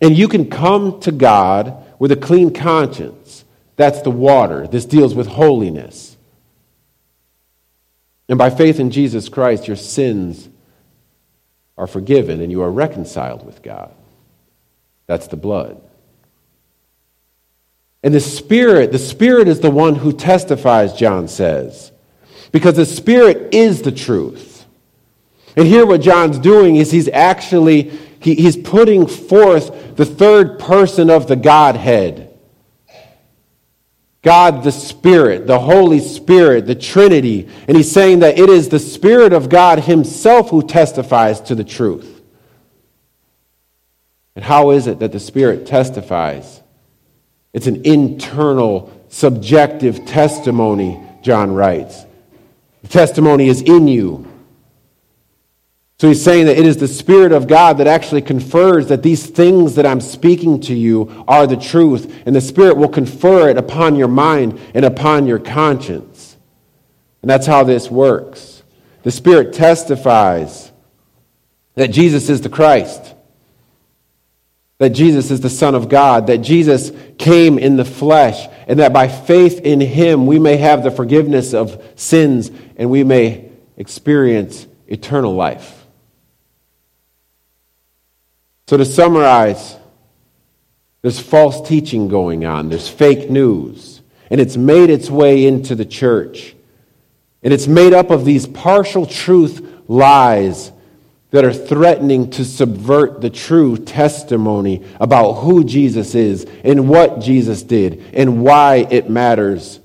and 0.00 0.16
you 0.16 0.28
can 0.28 0.50
come 0.50 1.00
to 1.00 1.12
God 1.12 1.84
with 1.98 2.12
a 2.12 2.16
clean 2.16 2.52
conscience. 2.52 3.44
That's 3.76 4.02
the 4.02 4.10
water. 4.10 4.66
This 4.66 4.84
deals 4.84 5.14
with 5.14 5.26
holiness. 5.26 6.16
And 8.28 8.38
by 8.38 8.50
faith 8.50 8.80
in 8.80 8.90
Jesus 8.90 9.28
Christ, 9.28 9.66
your 9.66 9.76
sins 9.76 10.48
are 11.76 11.86
forgiven 11.86 12.40
and 12.40 12.50
you 12.50 12.62
are 12.62 12.70
reconciled 12.70 13.44
with 13.44 13.62
God. 13.62 13.92
That's 15.06 15.26
the 15.26 15.36
blood. 15.36 15.80
And 18.04 18.14
the 18.14 18.20
Spirit, 18.20 18.92
the 18.92 18.98
Spirit 18.98 19.48
is 19.48 19.60
the 19.60 19.70
one 19.70 19.94
who 19.94 20.12
testifies, 20.12 20.92
John 20.92 21.26
says, 21.26 21.90
because 22.52 22.76
the 22.76 22.84
Spirit 22.84 23.54
is 23.54 23.80
the 23.80 23.90
truth. 23.90 24.66
And 25.56 25.66
here, 25.66 25.86
what 25.86 26.02
John's 26.02 26.38
doing 26.38 26.76
is 26.76 26.90
he's 26.90 27.08
actually 27.08 27.90
he, 28.20 28.34
he's 28.34 28.58
putting 28.58 29.06
forth 29.06 29.96
the 29.96 30.04
third 30.04 30.58
person 30.58 31.08
of 31.08 31.28
the 31.28 31.36
Godhead. 31.36 32.30
God 34.20 34.64
the 34.64 34.72
Spirit, 34.72 35.46
the 35.46 35.58
Holy 35.58 36.00
Spirit, 36.00 36.66
the 36.66 36.74
Trinity. 36.74 37.48
And 37.68 37.76
he's 37.76 37.90
saying 37.90 38.20
that 38.20 38.38
it 38.38 38.50
is 38.50 38.68
the 38.68 38.78
Spirit 38.78 39.32
of 39.32 39.48
God 39.48 39.78
Himself 39.80 40.50
who 40.50 40.62
testifies 40.66 41.40
to 41.42 41.54
the 41.54 41.64
truth. 41.64 42.22
And 44.36 44.44
how 44.44 44.70
is 44.70 44.86
it 44.86 44.98
that 44.98 45.12
the 45.12 45.20
Spirit 45.20 45.66
testifies? 45.66 46.62
It's 47.54 47.68
an 47.68 47.86
internal, 47.86 48.92
subjective 49.08 50.04
testimony, 50.04 51.00
John 51.22 51.54
writes. 51.54 52.04
The 52.82 52.88
testimony 52.88 53.48
is 53.48 53.62
in 53.62 53.88
you. 53.88 54.30
So 56.00 56.08
he's 56.08 56.22
saying 56.22 56.46
that 56.46 56.58
it 56.58 56.66
is 56.66 56.76
the 56.76 56.88
Spirit 56.88 57.30
of 57.30 57.46
God 57.46 57.78
that 57.78 57.86
actually 57.86 58.22
confers 58.22 58.88
that 58.88 59.04
these 59.04 59.24
things 59.24 59.76
that 59.76 59.86
I'm 59.86 60.00
speaking 60.00 60.60
to 60.62 60.74
you 60.74 61.24
are 61.28 61.46
the 61.46 61.56
truth, 61.56 62.22
and 62.26 62.34
the 62.34 62.40
Spirit 62.40 62.76
will 62.76 62.88
confer 62.88 63.48
it 63.48 63.56
upon 63.56 63.94
your 63.94 64.08
mind 64.08 64.60
and 64.74 64.84
upon 64.84 65.26
your 65.26 65.38
conscience. 65.38 66.36
And 67.22 67.30
that's 67.30 67.46
how 67.46 67.62
this 67.62 67.88
works. 67.88 68.64
The 69.04 69.12
Spirit 69.12 69.54
testifies 69.54 70.72
that 71.76 71.92
Jesus 71.92 72.28
is 72.28 72.40
the 72.40 72.48
Christ 72.48 73.13
that 74.78 74.90
Jesus 74.90 75.30
is 75.30 75.40
the 75.40 75.50
Son 75.50 75.74
of 75.74 75.88
God, 75.88 76.26
that 76.26 76.38
Jesus 76.38 76.90
came 77.18 77.58
in 77.58 77.76
the 77.76 77.84
flesh, 77.84 78.48
and 78.66 78.80
that 78.80 78.92
by 78.92 79.08
faith 79.08 79.60
in 79.60 79.80
him 79.80 80.26
we 80.26 80.38
may 80.38 80.56
have 80.56 80.82
the 80.82 80.90
forgiveness 80.90 81.54
of 81.54 81.82
sins 81.94 82.50
and 82.76 82.90
we 82.90 83.04
may 83.04 83.50
experience 83.76 84.66
eternal 84.88 85.34
life. 85.34 85.86
So, 88.66 88.76
to 88.76 88.84
summarize, 88.84 89.76
there's 91.02 91.20
false 91.20 91.68
teaching 91.68 92.08
going 92.08 92.46
on, 92.46 92.70
there's 92.70 92.88
fake 92.88 93.30
news, 93.30 94.00
and 94.30 94.40
it's 94.40 94.56
made 94.56 94.90
its 94.90 95.10
way 95.10 95.46
into 95.46 95.74
the 95.74 95.84
church. 95.84 96.56
And 97.42 97.52
it's 97.52 97.66
made 97.66 97.92
up 97.92 98.10
of 98.10 98.24
these 98.24 98.46
partial 98.46 99.04
truth 99.04 99.82
lies 99.86 100.72
that 101.34 101.44
are 101.44 101.52
threatening 101.52 102.30
to 102.30 102.44
subvert 102.44 103.20
the 103.20 103.28
true 103.28 103.76
testimony 103.76 104.84
about 105.00 105.32
who 105.32 105.64
Jesus 105.64 106.14
is 106.14 106.46
and 106.62 106.88
what 106.88 107.18
Jesus 107.18 107.64
did 107.64 108.00
and 108.12 108.40
why 108.40 108.86
it 108.88 109.10
matters 109.10 109.80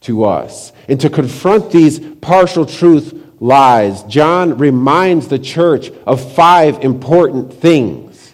to 0.00 0.24
us. 0.24 0.72
And 0.88 0.98
to 1.02 1.10
confront 1.10 1.70
these 1.70 2.00
partial 2.22 2.64
truth 2.64 3.12
lies, 3.38 4.02
John 4.04 4.56
reminds 4.56 5.28
the 5.28 5.38
church 5.38 5.90
of 6.06 6.32
five 6.34 6.82
important 6.82 7.52
things. 7.52 8.32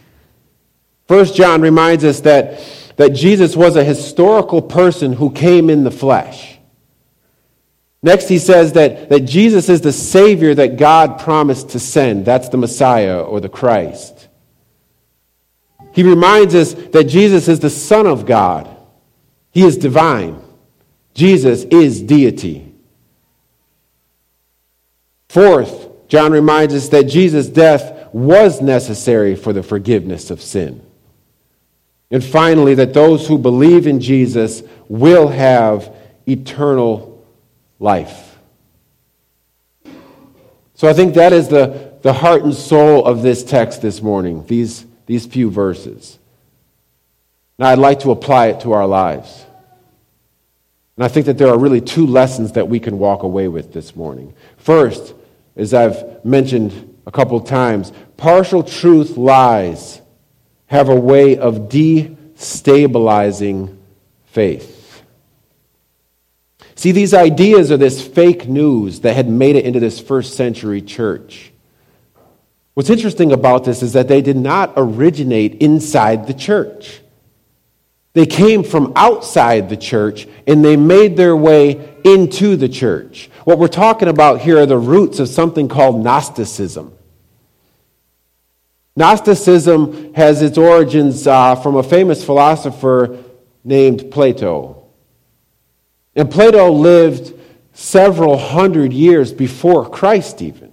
First, 1.08 1.34
John 1.34 1.62
reminds 1.62 2.04
us 2.04 2.20
that, 2.20 2.60
that 2.94 3.14
Jesus 3.14 3.56
was 3.56 3.74
a 3.74 3.82
historical 3.82 4.62
person 4.62 5.12
who 5.12 5.32
came 5.32 5.70
in 5.70 5.82
the 5.82 5.90
flesh. 5.90 6.59
Next, 8.02 8.28
he 8.28 8.38
says 8.38 8.72
that, 8.72 9.10
that 9.10 9.20
Jesus 9.20 9.68
is 9.68 9.82
the 9.82 9.92
Savior 9.92 10.54
that 10.54 10.78
God 10.78 11.20
promised 11.20 11.70
to 11.70 11.78
send. 11.78 12.24
That's 12.24 12.48
the 12.48 12.56
Messiah 12.56 13.20
or 13.20 13.40
the 13.40 13.48
Christ. 13.48 14.28
He 15.92 16.02
reminds 16.02 16.54
us 16.54 16.72
that 16.72 17.04
Jesus 17.04 17.48
is 17.48 17.60
the 17.60 17.70
Son 17.70 18.06
of 18.06 18.26
God, 18.26 18.74
He 19.50 19.64
is 19.64 19.76
divine. 19.76 20.42
Jesus 21.12 21.64
is 21.64 22.00
deity. 22.00 22.72
Fourth, 25.28 25.88
John 26.08 26.32
reminds 26.32 26.72
us 26.72 26.88
that 26.90 27.04
Jesus' 27.04 27.48
death 27.48 28.08
was 28.12 28.60
necessary 28.60 29.34
for 29.34 29.52
the 29.52 29.62
forgiveness 29.62 30.30
of 30.30 30.40
sin. 30.40 30.84
And 32.12 32.24
finally, 32.24 32.74
that 32.74 32.94
those 32.94 33.26
who 33.26 33.38
believe 33.38 33.86
in 33.86 34.00
Jesus 34.00 34.62
will 34.88 35.28
have 35.28 35.94
eternal 36.26 37.09
life. 37.80 38.38
So 40.74 40.88
I 40.88 40.92
think 40.92 41.14
that 41.14 41.32
is 41.32 41.48
the, 41.48 41.94
the 42.02 42.12
heart 42.12 42.44
and 42.44 42.54
soul 42.54 43.04
of 43.04 43.22
this 43.22 43.42
text 43.42 43.82
this 43.82 44.00
morning, 44.00 44.46
these, 44.46 44.86
these 45.06 45.26
few 45.26 45.50
verses. 45.50 46.20
Now 47.58 47.66
I'd 47.68 47.78
like 47.78 47.98
to 48.00 48.10
apply 48.12 48.46
it 48.46 48.60
to 48.60 48.72
our 48.72 48.86
lives. 48.86 49.44
And 50.96 51.04
I 51.04 51.08
think 51.08 51.26
that 51.26 51.36
there 51.38 51.48
are 51.48 51.58
really 51.58 51.80
two 51.80 52.06
lessons 52.06 52.52
that 52.52 52.68
we 52.68 52.78
can 52.80 52.98
walk 52.98 53.24
away 53.24 53.48
with 53.48 53.72
this 53.72 53.96
morning. 53.96 54.34
First, 54.56 55.14
as 55.56 55.74
I've 55.74 56.24
mentioned 56.24 56.98
a 57.06 57.10
couple 57.10 57.40
times, 57.40 57.92
partial 58.16 58.62
truth 58.62 59.16
lies 59.16 60.00
have 60.66 60.88
a 60.88 60.94
way 60.94 61.36
of 61.36 61.68
destabilizing 61.68 63.76
faith. 64.26 64.79
See, 66.80 66.92
these 66.92 67.12
ideas 67.12 67.70
are 67.70 67.76
this 67.76 68.00
fake 68.00 68.48
news 68.48 69.00
that 69.00 69.14
had 69.14 69.28
made 69.28 69.54
it 69.54 69.66
into 69.66 69.80
this 69.80 70.00
first 70.00 70.34
century 70.34 70.80
church. 70.80 71.52
What's 72.72 72.88
interesting 72.88 73.32
about 73.32 73.64
this 73.64 73.82
is 73.82 73.92
that 73.92 74.08
they 74.08 74.22
did 74.22 74.38
not 74.38 74.72
originate 74.78 75.56
inside 75.56 76.26
the 76.26 76.32
church. 76.32 77.02
They 78.14 78.24
came 78.24 78.64
from 78.64 78.94
outside 78.96 79.68
the 79.68 79.76
church 79.76 80.26
and 80.46 80.64
they 80.64 80.78
made 80.78 81.18
their 81.18 81.36
way 81.36 81.98
into 82.02 82.56
the 82.56 82.70
church. 82.70 83.28
What 83.44 83.58
we're 83.58 83.68
talking 83.68 84.08
about 84.08 84.40
here 84.40 84.56
are 84.56 84.64
the 84.64 84.78
roots 84.78 85.18
of 85.18 85.28
something 85.28 85.68
called 85.68 86.02
Gnosticism. 86.02 86.96
Gnosticism 88.96 90.14
has 90.14 90.40
its 90.40 90.56
origins 90.56 91.26
uh, 91.26 91.56
from 91.56 91.76
a 91.76 91.82
famous 91.82 92.24
philosopher 92.24 93.18
named 93.64 94.10
Plato. 94.10 94.79
And 96.14 96.30
Plato 96.30 96.70
lived 96.70 97.34
several 97.72 98.36
hundred 98.36 98.92
years 98.92 99.32
before 99.32 99.88
Christ, 99.88 100.42
even. 100.42 100.72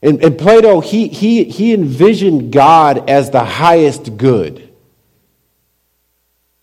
And, 0.00 0.22
and 0.22 0.38
Plato, 0.38 0.80
he, 0.80 1.08
he, 1.08 1.44
he 1.44 1.74
envisioned 1.74 2.52
God 2.52 3.08
as 3.10 3.30
the 3.30 3.44
highest 3.44 4.16
good. 4.16 4.70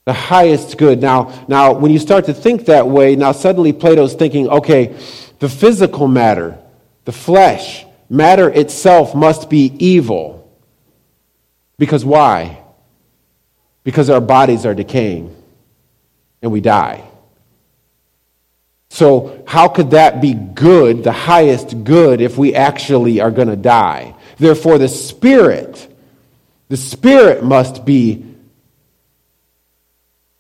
The 0.06 0.14
highest 0.14 0.78
good. 0.78 1.02
Now, 1.02 1.46
now, 1.48 1.74
when 1.74 1.92
you 1.92 2.00
start 2.00 2.26
to 2.26 2.34
think 2.34 2.66
that 2.66 2.88
way, 2.88 3.16
now 3.16 3.32
suddenly 3.32 3.74
Plato's 3.74 4.14
thinking, 4.14 4.50
okay, 4.50 4.96
the 5.40 5.50
physical 5.50 6.08
matter, 6.08 6.58
the 7.06 7.12
flesh, 7.12 7.86
matter 8.10 8.50
itself 8.50 9.14
must 9.14 9.50
be 9.50 9.74
evil. 9.78 10.52
Because 11.78 12.04
why? 12.04 12.62
Because 13.84 14.10
our 14.10 14.20
bodies 14.20 14.66
are 14.66 14.74
decaying 14.74 15.36
and 16.42 16.52
we 16.52 16.62
die. 16.62 17.04
So, 18.90 19.44
how 19.48 19.68
could 19.68 19.92
that 19.92 20.20
be 20.20 20.34
good, 20.34 21.04
the 21.04 21.12
highest 21.12 21.84
good, 21.84 22.22
if 22.22 22.38
we 22.38 22.56
actually 22.56 23.22
are 23.22 23.32
going 23.32 23.48
to 23.48 23.56
die? 23.56 24.16
Therefore, 24.38 24.78
the 24.78 24.88
Spirit, 24.88 25.88
the 26.70 26.78
Spirit 26.78 27.44
must 27.44 27.86
be 27.86 28.26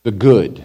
the 0.03 0.11
good, 0.11 0.63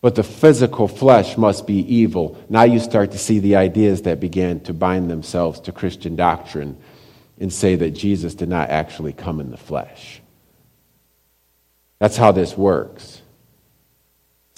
but 0.00 0.14
the 0.14 0.22
physical 0.22 0.88
flesh 0.88 1.36
must 1.36 1.66
be 1.66 1.80
evil. 1.94 2.42
Now 2.48 2.62
you 2.62 2.80
start 2.80 3.12
to 3.12 3.18
see 3.18 3.40
the 3.40 3.56
ideas 3.56 4.02
that 4.02 4.20
began 4.20 4.60
to 4.60 4.72
bind 4.72 5.10
themselves 5.10 5.60
to 5.60 5.72
Christian 5.72 6.16
doctrine 6.16 6.78
and 7.38 7.52
say 7.52 7.76
that 7.76 7.90
Jesus 7.90 8.34
did 8.34 8.48
not 8.48 8.70
actually 8.70 9.12
come 9.12 9.40
in 9.40 9.50
the 9.50 9.56
flesh. 9.56 10.20
That's 11.98 12.16
how 12.16 12.32
this 12.32 12.56
works. 12.56 13.20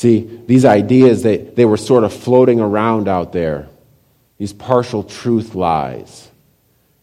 See, 0.01 0.41
these 0.47 0.65
ideas, 0.65 1.23
they, 1.23 1.37
they 1.37 1.67
were 1.67 1.77
sort 1.77 2.05
of 2.05 2.15
floating 2.15 2.59
around 2.59 3.07
out 3.07 3.35
there, 3.35 3.69
these 4.39 4.55
partial 4.55 5.05
truth 5.05 5.55
lies. 5.55 6.31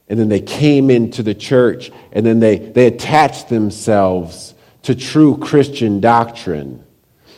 And 0.08 0.20
then 0.20 0.30
they 0.30 0.42
came 0.42 0.90
into 0.90 1.22
the 1.22 1.36
church 1.36 1.92
and 2.12 2.26
then 2.26 2.40
they, 2.40 2.58
they 2.58 2.88
attached 2.88 3.50
themselves 3.50 4.56
to 4.82 4.96
true 4.96 5.38
Christian 5.38 6.00
doctrine. 6.00 6.84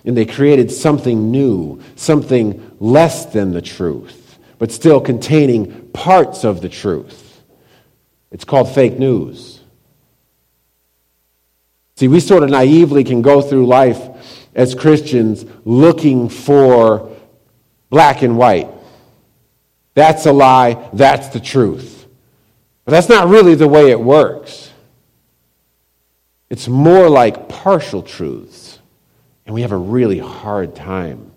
And 0.05 0.15
they 0.15 0.25
created 0.25 0.71
something 0.71 1.29
new, 1.29 1.81
something 1.97 2.77
less 2.79 3.25
than 3.25 3.51
the 3.51 3.61
truth, 3.61 4.39
but 4.59 4.71
still 4.71 5.01
containing 5.01 5.89
parts 5.89 6.45
of 6.45 6.61
the 6.61 6.69
truth. 6.69 7.41
It's 8.31 8.45
called 8.45 8.73
fake 8.73 8.97
news. 8.97 9.59
See, 11.97 12.07
we 12.07 12.21
sort 12.21 12.43
of 12.43 12.49
naively 12.49 13.03
can 13.03 13.21
go 13.21 13.41
through 13.41 13.65
life 13.65 14.08
as 14.59 14.75
Christians 14.75 15.45
looking 15.63 16.27
for 16.27 17.15
black 17.89 18.23
and 18.23 18.37
white. 18.37 18.67
That's 19.93 20.25
a 20.25 20.33
lie, 20.33 20.89
that's 20.91 21.29
the 21.29 21.39
truth. 21.39 22.05
But 22.83 22.91
that's 22.91 23.07
not 23.07 23.29
really 23.29 23.55
the 23.55 23.69
way 23.69 23.89
it 23.89 23.99
works. 24.01 24.69
It's 26.49 26.67
more 26.67 27.09
like 27.09 27.47
partial 27.47 28.03
truths. 28.03 28.79
And 29.45 29.55
we 29.55 29.61
have 29.61 29.71
a 29.71 29.77
really 29.77 30.19
hard 30.19 30.75
time 30.75 31.31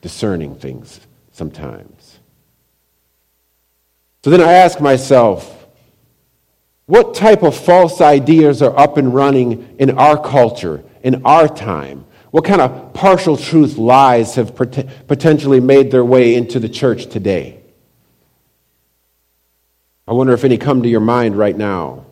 discerning 0.00 0.54
things 0.54 1.00
sometimes. 1.32 2.20
So 4.22 4.30
then 4.30 4.40
I 4.40 4.52
ask 4.52 4.80
myself, 4.80 5.66
what 6.86 7.16
type 7.16 7.42
of 7.42 7.56
false 7.56 8.00
ideas 8.00 8.62
are 8.62 8.78
up 8.78 8.98
and 8.98 9.12
running 9.12 9.74
in 9.80 9.98
our 9.98 10.16
culture, 10.16 10.84
in 11.02 11.26
our 11.26 11.48
time? 11.48 12.04
What 12.30 12.44
kind 12.44 12.60
of 12.60 12.92
partial 12.92 13.36
truth 13.36 13.78
lies 13.78 14.34
have 14.34 14.54
potentially 14.54 15.60
made 15.60 15.90
their 15.90 16.04
way 16.04 16.34
into 16.34 16.60
the 16.60 16.68
church 16.68 17.06
today? 17.06 17.60
I 20.06 20.12
wonder 20.12 20.32
if 20.32 20.44
any 20.44 20.58
come 20.58 20.82
to 20.82 20.88
your 20.88 21.00
mind 21.00 21.36
right 21.36 21.56
now. 21.56 22.06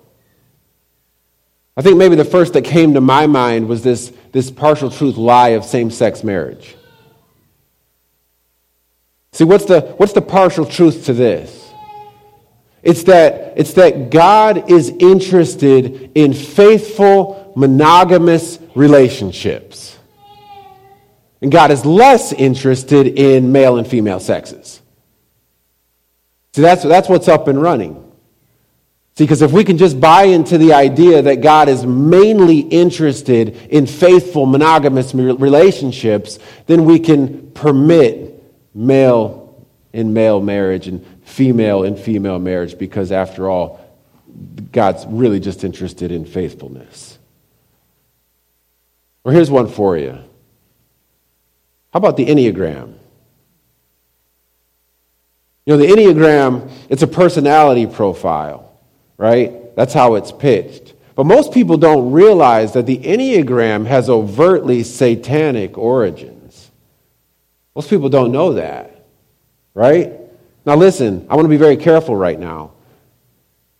I 1.76 1.82
think 1.82 1.98
maybe 1.98 2.14
the 2.14 2.24
first 2.24 2.54
that 2.54 2.64
came 2.64 2.94
to 2.94 3.00
my 3.02 3.26
mind 3.26 3.68
was 3.68 3.82
this, 3.82 4.10
this 4.32 4.50
partial 4.50 4.90
truth 4.90 5.16
lie 5.16 5.48
of 5.48 5.64
same 5.64 5.90
sex 5.90 6.24
marriage. 6.24 6.76
See, 9.32 9.44
what's 9.44 9.66
the, 9.66 9.80
what's 9.98 10.14
the 10.14 10.22
partial 10.22 10.64
truth 10.64 11.04
to 11.06 11.12
this? 11.12 11.70
It's 12.82 13.02
that, 13.04 13.54
it's 13.56 13.74
that 13.74 14.10
God 14.10 14.70
is 14.70 14.88
interested 14.88 16.12
in 16.14 16.32
faithful, 16.32 17.52
monogamous 17.56 18.58
relationships. 18.74 19.95
And 21.42 21.52
God 21.52 21.70
is 21.70 21.84
less 21.84 22.32
interested 22.32 23.06
in 23.06 23.52
male 23.52 23.76
and 23.76 23.86
female 23.86 24.20
sexes. 24.20 24.80
See, 26.54 26.62
that's, 26.62 26.82
that's 26.82 27.08
what's 27.08 27.28
up 27.28 27.48
and 27.48 27.60
running. 27.60 28.02
See, 29.16 29.24
because 29.24 29.42
if 29.42 29.52
we 29.52 29.64
can 29.64 29.78
just 29.78 30.00
buy 30.00 30.24
into 30.24 30.58
the 30.58 30.72
idea 30.72 31.22
that 31.22 31.40
God 31.40 31.68
is 31.68 31.84
mainly 31.86 32.60
interested 32.60 33.56
in 33.70 33.86
faithful 33.86 34.46
monogamous 34.46 35.14
relationships, 35.14 36.38
then 36.66 36.84
we 36.84 36.98
can 36.98 37.50
permit 37.52 38.42
male 38.74 39.66
in 39.92 40.12
male 40.12 40.42
marriage 40.42 40.88
and 40.88 41.04
female 41.24 41.82
in 41.82 41.96
female 41.96 42.38
marriage 42.38 42.78
because, 42.78 43.10
after 43.10 43.48
all, 43.48 43.80
God's 44.70 45.06
really 45.06 45.40
just 45.40 45.64
interested 45.64 46.12
in 46.12 46.26
faithfulness. 46.26 47.18
Well, 49.24 49.34
here's 49.34 49.50
one 49.50 49.68
for 49.68 49.96
you. 49.96 50.18
How 51.96 51.98
about 51.98 52.18
the 52.18 52.26
Enneagram? 52.26 52.92
You 55.64 55.76
know, 55.76 55.78
the 55.78 55.86
Enneagram, 55.86 56.70
it's 56.90 57.02
a 57.02 57.06
personality 57.06 57.86
profile 57.86 58.66
right? 59.16 59.74
That's 59.76 59.94
how 59.94 60.14
it's 60.14 60.32
pitched. 60.32 60.94
But 61.14 61.24
most 61.24 61.52
people 61.52 61.76
don't 61.78 62.12
realize 62.12 62.74
that 62.74 62.86
the 62.86 62.98
Enneagram 62.98 63.86
has 63.86 64.10
overtly 64.10 64.82
satanic 64.82 65.78
origins. 65.78 66.70
Most 67.74 67.88
people 67.88 68.08
don't 68.08 68.32
know 68.32 68.54
that, 68.54 69.06
right? 69.74 70.12
Now, 70.64 70.76
listen, 70.76 71.26
I 71.30 71.34
want 71.36 71.46
to 71.46 71.50
be 71.50 71.56
very 71.56 71.76
careful 71.76 72.16
right 72.16 72.38
now 72.38 72.72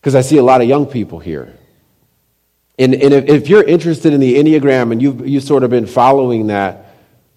because 0.01 0.15
I 0.15 0.23
see 0.23 0.39
a 0.39 0.43
lot 0.43 0.61
of 0.61 0.69
young 0.69 0.87
people 0.87 1.19
here. 1.19 1.55
And, 2.79 2.95
and 2.95 3.15
if, 3.15 3.25
if, 3.25 3.49
you're 3.49 3.63
interested 3.63 4.13
in 4.13 4.21
the 4.21 4.37
Enneagram 4.37 4.93
and 4.93 5.01
you've, 5.01 5.27
you've 5.27 5.45
sort 5.45 5.63
of 5.63 5.71
been 5.71 5.87
following 5.87 6.49
that, 6.49 6.86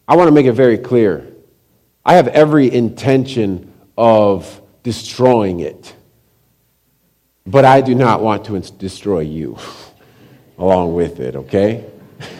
I 0.09 0.15
want 0.15 0.27
to 0.27 0.31
make 0.31 0.47
it 0.47 0.53
very 0.53 0.79
clear. 0.79 1.31
I 2.03 2.15
have 2.15 2.27
every 2.29 2.73
intention 2.73 3.71
of 3.95 4.59
destroying 4.81 5.59
it. 5.59 5.93
But 7.45 7.63
I 7.63 7.81
do 7.81 7.93
not 7.93 8.19
want 8.19 8.45
to 8.45 8.59
destroy 8.59 9.19
you 9.19 9.59
along 10.57 10.95
with 10.95 11.19
it, 11.19 11.35
okay? 11.35 11.85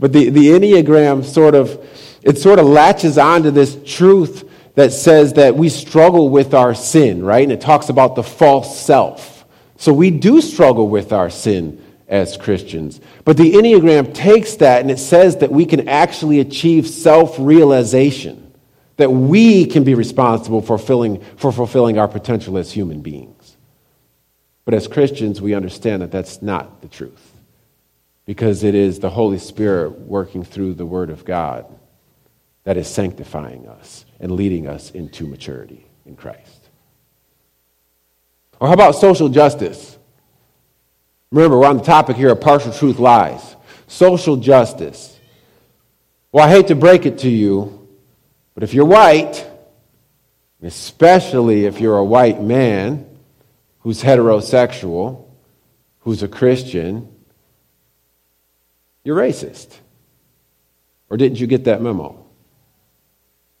but 0.00 0.12
the, 0.12 0.30
the 0.30 0.48
Enneagram 0.48 1.24
sort 1.24 1.54
of, 1.54 1.86
it 2.22 2.38
sort 2.38 2.58
of 2.58 2.66
latches 2.66 3.16
onto 3.16 3.52
this 3.52 3.78
truth 3.86 4.50
that 4.74 4.92
says 4.92 5.34
that 5.34 5.54
we 5.54 5.68
struggle 5.68 6.30
with 6.30 6.52
our 6.52 6.74
sin, 6.74 7.22
right? 7.22 7.44
And 7.44 7.52
it 7.52 7.60
talks 7.60 7.90
about 7.90 8.16
the 8.16 8.24
false 8.24 8.76
self. 8.80 9.44
So 9.76 9.92
we 9.92 10.10
do 10.10 10.40
struggle 10.40 10.88
with 10.88 11.12
our 11.12 11.30
sin 11.30 11.84
as 12.08 12.36
Christians. 12.36 13.00
But 13.24 13.36
the 13.36 13.52
Enneagram 13.52 14.14
takes 14.14 14.56
that 14.56 14.80
and 14.80 14.90
it 14.90 14.98
says 14.98 15.36
that 15.36 15.52
we 15.52 15.66
can 15.66 15.88
actually 15.88 16.40
achieve 16.40 16.88
self 16.88 17.36
realization 17.38 18.48
that 18.98 19.10
we 19.10 19.64
can 19.64 19.84
be 19.84 19.94
responsible 19.94 20.60
for 20.60 20.76
fulfilling, 20.76 21.20
for 21.36 21.50
fulfilling 21.52 21.98
our 21.98 22.08
potential 22.08 22.58
as 22.58 22.72
human 22.72 23.00
beings. 23.00 23.56
But 24.64 24.74
as 24.74 24.86
Christians, 24.86 25.40
we 25.40 25.54
understand 25.54 26.02
that 26.02 26.10
that's 26.10 26.42
not 26.42 26.82
the 26.82 26.88
truth 26.88 27.32
because 28.26 28.64
it 28.64 28.74
is 28.74 28.98
the 28.98 29.08
Holy 29.08 29.38
Spirit 29.38 30.00
working 30.00 30.44
through 30.44 30.74
the 30.74 30.84
Word 30.84 31.10
of 31.10 31.24
God 31.24 31.66
that 32.64 32.76
is 32.76 32.86
sanctifying 32.86 33.66
us 33.66 34.04
and 34.20 34.32
leading 34.32 34.66
us 34.66 34.90
into 34.90 35.26
maturity 35.26 35.86
in 36.04 36.16
Christ. 36.16 36.68
Or 38.60 38.66
how 38.66 38.74
about 38.74 38.96
social 38.96 39.28
justice? 39.28 39.97
Remember, 41.30 41.58
we're 41.58 41.66
on 41.66 41.78
the 41.78 41.84
topic 41.84 42.16
here 42.16 42.30
of 42.30 42.40
partial 42.40 42.72
truth 42.72 42.98
lies. 42.98 43.56
Social 43.86 44.36
justice. 44.36 45.18
Well, 46.32 46.46
I 46.46 46.50
hate 46.50 46.68
to 46.68 46.74
break 46.74 47.06
it 47.06 47.18
to 47.18 47.28
you, 47.28 47.88
but 48.54 48.62
if 48.62 48.74
you're 48.74 48.84
white, 48.84 49.46
especially 50.62 51.64
if 51.66 51.80
you're 51.80 51.98
a 51.98 52.04
white 52.04 52.42
man 52.42 53.06
who's 53.80 54.02
heterosexual, 54.02 55.26
who's 56.00 56.22
a 56.22 56.28
Christian, 56.28 57.08
you're 59.04 59.16
racist. 59.16 59.76
Or 61.10 61.16
didn't 61.16 61.40
you 61.40 61.46
get 61.46 61.64
that 61.64 61.80
memo? 61.80 62.26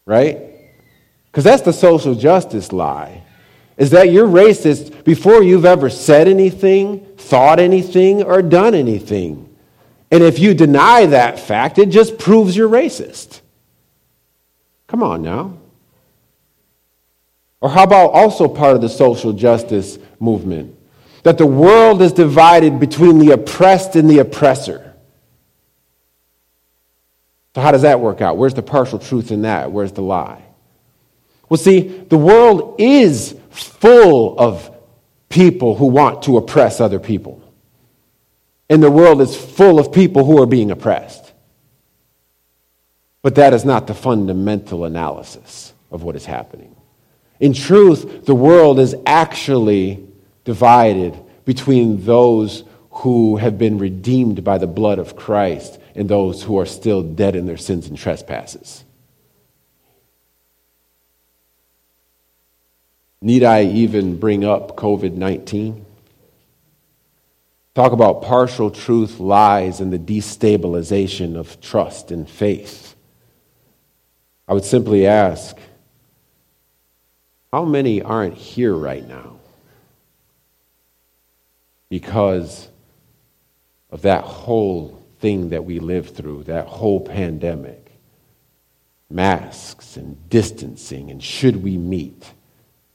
Right? 0.04 0.38
Because 1.26 1.44
that's 1.44 1.62
the 1.62 1.72
social 1.72 2.14
justice 2.14 2.72
lie. 2.72 3.22
Is 3.78 3.90
that 3.90 4.10
you're 4.10 4.26
racist 4.26 5.04
before 5.04 5.42
you've 5.42 5.64
ever 5.64 5.88
said 5.88 6.28
anything, 6.28 7.06
thought 7.16 7.58
anything, 7.58 8.22
or 8.22 8.42
done 8.42 8.74
anything. 8.74 9.48
And 10.10 10.22
if 10.22 10.38
you 10.38 10.52
deny 10.52 11.06
that 11.06 11.38
fact, 11.38 11.78
it 11.78 11.86
just 11.86 12.18
proves 12.18 12.56
you're 12.56 12.68
racist. 12.68 13.40
Come 14.88 15.02
on 15.02 15.22
now. 15.22 15.58
Or 17.60 17.70
how 17.70 17.84
about 17.84 18.08
also 18.08 18.48
part 18.48 18.74
of 18.74 18.80
the 18.82 18.88
social 18.88 19.32
justice 19.32 19.98
movement? 20.18 20.76
That 21.22 21.38
the 21.38 21.46
world 21.46 22.02
is 22.02 22.12
divided 22.12 22.80
between 22.80 23.18
the 23.18 23.32
oppressed 23.32 23.96
and 23.96 24.10
the 24.10 24.18
oppressor. 24.18 24.94
So, 27.54 27.60
how 27.60 27.72
does 27.72 27.82
that 27.82 28.00
work 28.00 28.20
out? 28.20 28.36
Where's 28.36 28.54
the 28.54 28.62
partial 28.62 28.98
truth 28.98 29.30
in 29.30 29.42
that? 29.42 29.70
Where's 29.70 29.92
the 29.92 30.02
lie? 30.02 30.42
Well, 31.48 31.58
see, 31.58 31.80
the 31.80 32.18
world 32.18 32.76
is 32.78 33.34
full 33.50 34.38
of 34.38 34.70
people 35.28 35.76
who 35.76 35.86
want 35.86 36.22
to 36.24 36.36
oppress 36.36 36.80
other 36.80 36.98
people. 36.98 37.42
And 38.70 38.82
the 38.82 38.90
world 38.90 39.20
is 39.20 39.36
full 39.36 39.78
of 39.78 39.92
people 39.92 40.24
who 40.24 40.40
are 40.42 40.46
being 40.46 40.70
oppressed. 40.70 41.32
But 43.22 43.36
that 43.36 43.54
is 43.54 43.64
not 43.64 43.86
the 43.86 43.94
fundamental 43.94 44.84
analysis 44.84 45.72
of 45.90 46.02
what 46.02 46.16
is 46.16 46.26
happening. 46.26 46.74
In 47.40 47.52
truth, 47.52 48.26
the 48.26 48.34
world 48.34 48.78
is 48.78 48.94
actually 49.06 50.06
divided 50.44 51.18
between 51.44 52.04
those 52.04 52.64
who 52.90 53.36
have 53.36 53.58
been 53.58 53.78
redeemed 53.78 54.42
by 54.44 54.58
the 54.58 54.66
blood 54.66 54.98
of 54.98 55.16
Christ 55.16 55.78
and 55.94 56.08
those 56.08 56.42
who 56.42 56.58
are 56.58 56.66
still 56.66 57.02
dead 57.02 57.36
in 57.36 57.46
their 57.46 57.56
sins 57.56 57.86
and 57.86 57.96
trespasses. 57.96 58.84
Need 63.20 63.42
I 63.42 63.64
even 63.64 64.18
bring 64.18 64.44
up 64.44 64.76
COVID 64.76 65.14
19? 65.14 65.84
Talk 67.74 67.92
about 67.92 68.22
partial 68.22 68.70
truth, 68.70 69.20
lies, 69.20 69.80
and 69.80 69.92
the 69.92 69.98
destabilization 69.98 71.36
of 71.36 71.60
trust 71.60 72.10
and 72.10 72.28
faith. 72.28 72.96
I 74.48 74.54
would 74.54 74.64
simply 74.64 75.06
ask 75.06 75.56
how 77.52 77.64
many 77.64 78.02
aren't 78.02 78.34
here 78.34 78.74
right 78.74 79.06
now? 79.06 79.38
Because 81.88 82.68
of 83.90 84.02
that 84.02 84.24
whole 84.24 85.02
thing 85.20 85.50
that 85.50 85.64
we 85.64 85.78
lived 85.78 86.14
through, 86.14 86.44
that 86.44 86.66
whole 86.66 87.00
pandemic. 87.00 87.84
Masks 89.10 89.96
and 89.96 90.28
distancing, 90.28 91.10
and 91.10 91.22
should 91.22 91.62
we 91.62 91.78
meet, 91.78 92.30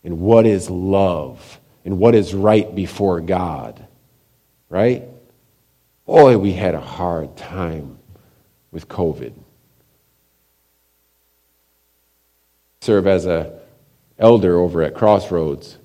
and 0.04 0.20
what 0.20 0.46
is 0.46 0.70
love, 0.70 1.60
and 1.86 1.98
what 1.98 2.16
is 2.16 2.34
right 2.34 2.74
before 2.76 3.22
God, 3.22 3.86
right? 4.70 5.04
Boy, 6.06 6.38
we 6.38 6.54
had 6.54 6.76
a 6.76 6.82
hard 6.82 7.38
time 7.38 7.98
with 8.72 8.88
COVID. 8.88 9.34
Serve 12.82 13.08
as 13.08 13.26
a 13.26 13.60
elder 14.20 14.58
over 14.58 14.82
at 14.84 14.96
Crossroads. 14.96 15.78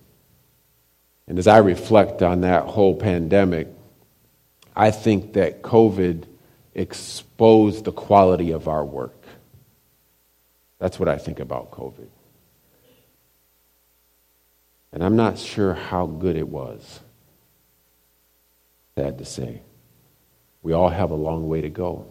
And 1.26 1.38
as 1.38 1.46
I 1.46 1.58
reflect 1.58 2.22
on 2.22 2.40
that 2.40 2.64
whole 2.64 2.94
pandemic, 2.94 3.68
I 4.74 4.90
think 4.90 5.34
that 5.34 5.62
COVID 5.62 6.24
exposed 6.74 7.84
the 7.84 7.92
quality 7.92 8.52
of 8.52 8.68
our 8.68 8.84
work. 8.84 9.14
That's 10.78 10.98
what 10.98 11.08
I 11.08 11.18
think 11.18 11.40
about 11.40 11.70
COVID. 11.70 12.06
And 14.92 15.02
I'm 15.02 15.16
not 15.16 15.38
sure 15.38 15.74
how 15.74 16.06
good 16.06 16.36
it 16.36 16.48
was. 16.48 17.00
Sad 18.96 19.18
to 19.18 19.24
say. 19.24 19.62
We 20.62 20.72
all 20.72 20.88
have 20.88 21.10
a 21.10 21.14
long 21.14 21.48
way 21.48 21.60
to 21.60 21.68
go. 21.68 22.06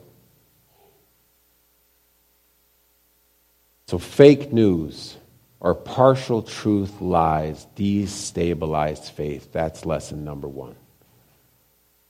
So, 3.87 3.97
fake 3.97 4.51
news 4.51 5.15
or 5.59 5.73
partial 5.73 6.41
truth 6.41 7.01
lies 7.01 7.65
destabilize 7.75 9.09
faith. 9.09 9.51
That's 9.51 9.85
lesson 9.85 10.23
number 10.23 10.47
one. 10.47 10.75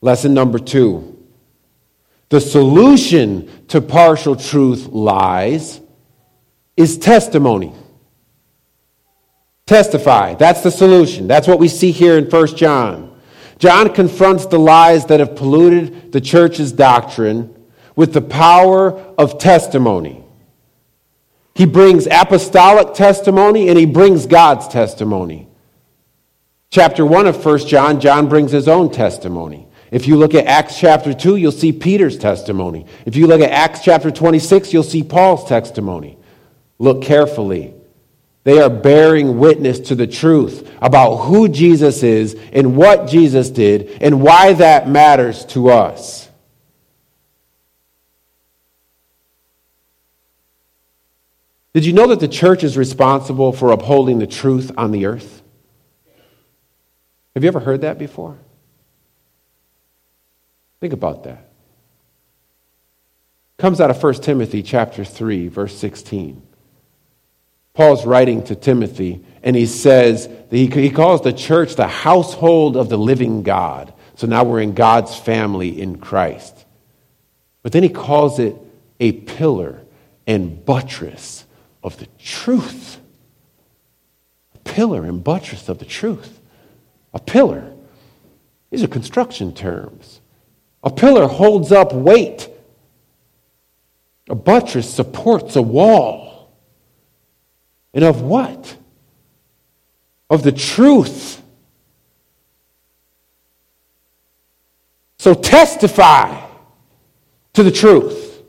Lesson 0.01 0.33
number 0.33 0.59
two 0.59 1.17
the 2.29 2.41
solution 2.41 3.49
to 3.67 3.79
partial 3.79 4.35
truth 4.35 4.87
lies 4.87 5.79
is 6.75 6.97
testimony. 6.97 7.73
Testify. 9.67 10.33
That's 10.33 10.61
the 10.61 10.71
solution. 10.71 11.27
That's 11.27 11.47
what 11.47 11.59
we 11.59 11.67
see 11.67 11.91
here 11.91 12.17
in 12.17 12.25
1 12.25 12.55
John. 12.55 13.15
John 13.59 13.93
confronts 13.93 14.45
the 14.45 14.57
lies 14.57 15.05
that 15.07 15.19
have 15.19 15.35
polluted 15.35 16.11
the 16.11 16.21
church's 16.21 16.71
doctrine 16.71 17.53
with 17.95 18.13
the 18.13 18.21
power 18.21 18.93
of 19.17 19.39
testimony. 19.39 20.23
He 21.53 21.65
brings 21.65 22.07
apostolic 22.07 22.93
testimony 22.93 23.67
and 23.67 23.77
he 23.77 23.85
brings 23.85 24.25
God's 24.25 24.67
testimony. 24.67 25.47
Chapter 26.69 27.05
1 27.05 27.27
of 27.27 27.43
1 27.43 27.59
John, 27.59 27.99
John 27.99 28.29
brings 28.29 28.51
his 28.51 28.67
own 28.67 28.91
testimony. 28.91 29.67
If 29.89 30.07
you 30.07 30.17
look 30.17 30.33
at 30.35 30.45
Acts 30.45 30.79
chapter 30.79 31.13
2, 31.13 31.37
you'll 31.37 31.51
see 31.51 31.71
Peter's 31.71 32.17
testimony. 32.17 32.85
If 33.05 33.15
you 33.15 33.25
look 33.25 33.41
at 33.41 33.51
Acts 33.51 33.81
chapter 33.83 34.11
26, 34.11 34.71
you'll 34.71 34.83
see 34.83 35.03
Paul's 35.03 35.47
testimony. 35.47 36.17
Look 36.77 37.01
carefully. 37.01 37.73
They 38.47 38.61
are 38.61 38.69
bearing 38.69 39.39
witness 39.39 39.77
to 39.89 39.95
the 39.95 40.07
truth 40.07 40.71
about 40.81 41.17
who 41.17 41.49
Jesus 41.49 42.01
is 42.01 42.33
and 42.53 42.77
what 42.77 43.09
Jesus 43.09 43.49
did 43.49 43.97
and 43.99 44.21
why 44.21 44.53
that 44.53 44.87
matters 44.87 45.43
to 45.47 45.69
us. 45.69 46.29
Did 51.73 51.85
you 51.85 51.91
know 51.91 52.07
that 52.07 52.21
the 52.21 52.29
church 52.29 52.63
is 52.63 52.77
responsible 52.77 53.51
for 53.51 53.73
upholding 53.73 54.17
the 54.19 54.27
truth 54.27 54.71
on 54.77 54.91
the 54.91 55.07
earth? 55.07 55.41
Have 57.33 57.43
you 57.43 57.49
ever 57.49 57.59
heard 57.59 57.81
that 57.81 57.99
before? 57.99 58.37
Think 60.79 60.93
about 60.93 61.25
that. 61.25 61.49
Comes 63.57 63.81
out 63.81 63.89
of 63.89 64.01
1 64.01 64.13
Timothy 64.21 64.63
chapter 64.63 65.03
3 65.03 65.49
verse 65.49 65.77
16. 65.77 66.46
Paul's 67.77 68.07
writing 68.07 68.43
to 68.45 68.55
Timothy 68.55 69.23
and 69.43 69.55
he 69.55 69.67
says 69.67 70.27
he, 70.49 70.65
he 70.65 70.89
calls 70.89 71.21
the 71.21 71.31
church 71.31 71.75
the 71.75 71.87
household 71.87 72.75
of 72.75 72.89
the 72.89 72.97
living 72.97 73.43
God. 73.43 73.93
So 74.15 74.25
now 74.25 74.43
we're 74.43 74.61
in 74.61 74.73
God's 74.73 75.15
family 75.15 75.79
in 75.79 75.99
Christ. 75.99 76.65
But 77.61 77.73
then 77.73 77.83
he 77.83 77.89
calls 77.89 78.39
it 78.39 78.55
a 78.99 79.11
pillar 79.11 79.83
and 80.25 80.65
buttress 80.65 81.45
of 81.83 81.99
the 81.99 82.07
truth. 82.17 82.99
A 84.55 84.57
pillar 84.57 85.05
and 85.05 85.23
buttress 85.23 85.69
of 85.69 85.77
the 85.77 85.85
truth. 85.85 86.39
A 87.13 87.19
pillar. 87.19 87.75
These 88.71 88.81
are 88.81 88.87
construction 88.87 89.53
terms. 89.53 90.19
A 90.81 90.89
pillar 90.89 91.27
holds 91.27 91.71
up 91.71 91.93
weight. 91.93 92.49
A 94.29 94.35
buttress 94.35 94.91
supports 94.91 95.55
a 95.55 95.61
wall. 95.61 96.26
And 97.97 98.05
of 98.05 98.21
what? 98.21 98.77
Of 100.29 100.43
the 100.43 100.51
truth. 100.51 101.41
So 105.17 105.33
testify 105.33 106.45
to 107.53 107.63
the 107.63 107.71
truth. 107.71 108.43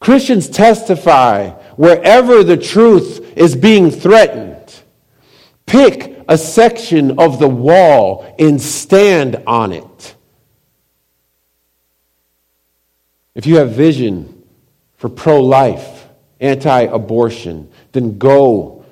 Christians 0.00 0.50
testify 0.50 1.48
wherever 1.76 2.44
the 2.44 2.58
truth 2.58 3.32
is 3.38 3.56
being 3.56 3.90
threatened. 3.90 4.70
Pick 5.64 6.24
a 6.28 6.36
section 6.36 7.18
of 7.18 7.38
the 7.38 7.48
wall 7.48 8.36
and 8.38 8.60
stand 8.60 9.42
on 9.46 9.72
it. 9.72 10.14
If 13.34 13.46
you 13.46 13.56
have 13.56 13.70
vision 13.70 14.44
for 14.98 15.08
pro 15.08 15.40
life, 15.42 15.97
anti 16.40 16.82
abortion, 16.82 17.70
then 17.92 18.18
go 18.18 18.84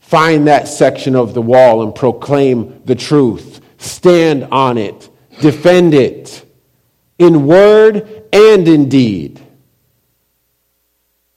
find 0.00 0.46
that 0.46 0.68
section 0.68 1.16
of 1.16 1.34
the 1.34 1.42
wall 1.42 1.82
and 1.82 1.94
proclaim 1.94 2.82
the 2.84 2.94
truth. 2.94 3.60
Stand 3.78 4.44
on 4.44 4.78
it, 4.78 5.08
defend 5.40 5.94
it 5.94 6.44
in 7.18 7.46
word 7.46 8.24
and 8.32 8.66
in 8.68 8.88
deed. 8.88 9.43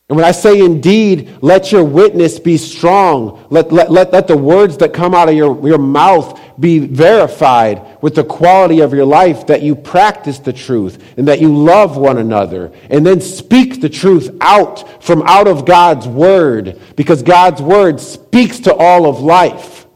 And 0.10 0.16
when 0.16 0.26
I 0.26 0.32
say 0.32 0.62
indeed, 0.62 1.38
let 1.42 1.74
your 1.74 1.84
witness 1.84 2.40
be 2.40 2.56
strong. 2.56 3.46
Let, 3.50 3.74
let, 3.74 3.92
let, 3.92 4.14
let 4.14 4.28
the 4.28 4.38
words 4.38 4.78
that 4.78 4.94
come 4.94 5.14
out 5.14 5.28
of 5.28 5.36
your, 5.36 5.68
your 5.68 5.78
mouth 5.78 6.40
be 6.58 6.80
verified 6.80 8.02
with 8.02 8.16
the 8.16 8.24
quality 8.24 8.80
of 8.80 8.94
your 8.94 9.06
life 9.06 9.48
that 9.48 9.62
you 9.62 9.76
practice 9.76 10.40
the 10.40 10.54
truth 10.54 11.04
and 11.18 11.28
that 11.28 11.42
you 11.42 11.54
love 11.54 11.98
one 11.98 12.20
another. 12.20 12.72
And 12.90 13.06
then 13.06 13.20
speak 13.20 13.82
the 13.82 13.90
truth 13.90 14.34
out 14.40 15.04
from 15.04 15.24
out 15.24 15.48
of 15.48 15.66
God's 15.66 16.08
word 16.08 16.80
because 16.96 17.22
God's 17.22 17.62
word 17.62 18.00
speaks 18.00 18.62
to 18.62 18.74
all 18.74 19.08
of 19.08 19.20
life. 19.20 19.88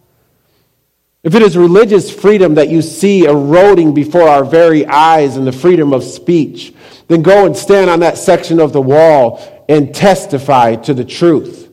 If 1.23 1.35
it 1.35 1.41
is 1.41 1.55
religious 1.55 2.11
freedom 2.11 2.55
that 2.55 2.67
you 2.67 2.81
see 2.81 3.25
eroding 3.25 3.93
before 3.93 4.27
our 4.27 4.43
very 4.43 4.85
eyes 4.87 5.37
and 5.37 5.47
the 5.47 5.51
freedom 5.53 5.93
of 5.93 6.03
speech, 6.03 6.73
then 7.07 7.21
go 7.21 7.45
and 7.45 7.55
stand 7.55 7.89
on 7.89 8.01
that 8.01 8.17
section 8.17 8.59
of 8.59 8.73
the 8.73 8.81
wall 8.81 9.60
and 9.67 9.93
testify 9.93 10.75
to 10.75 10.93
the 10.93 11.05
truth. 11.05 11.71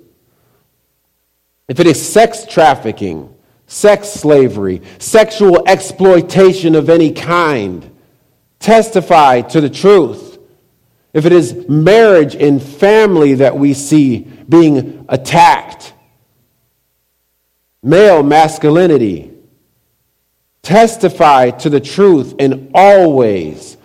If 1.68 1.80
it 1.80 1.86
is 1.86 2.00
sex 2.00 2.46
trafficking, 2.46 3.34
sex 3.66 4.08
slavery, 4.08 4.82
sexual 4.98 5.68
exploitation 5.68 6.74
of 6.74 6.88
any 6.88 7.12
kind, 7.12 7.94
testify 8.58 9.42
to 9.42 9.60
the 9.60 9.68
truth. 9.68 10.38
If 11.12 11.26
it 11.26 11.32
is 11.32 11.68
marriage 11.68 12.34
and 12.34 12.62
family 12.62 13.34
that 13.34 13.56
we 13.56 13.74
see 13.74 14.20
being 14.20 15.04
attacked, 15.08 15.92
male 17.82 18.22
masculinity, 18.22 19.32
testify 20.62 21.50
to 21.50 21.70
the 21.70 21.80
truth 21.80 22.34
and 22.38 22.70
always, 22.74 23.76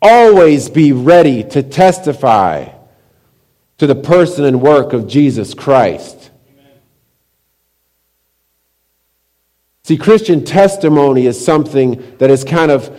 always 0.00 0.68
be 0.70 0.92
ready 0.92 1.44
to 1.44 1.62
testify 1.62 2.75
to 3.78 3.86
the 3.86 3.94
person 3.94 4.44
and 4.44 4.62
work 4.62 4.92
of 4.92 5.06
Jesus 5.06 5.54
Christ. 5.54 6.30
See, 9.84 9.96
Christian 9.96 10.44
testimony 10.44 11.26
is 11.26 11.42
something 11.42 12.16
that 12.18 12.28
is 12.28 12.42
kind 12.42 12.72
of, 12.72 12.90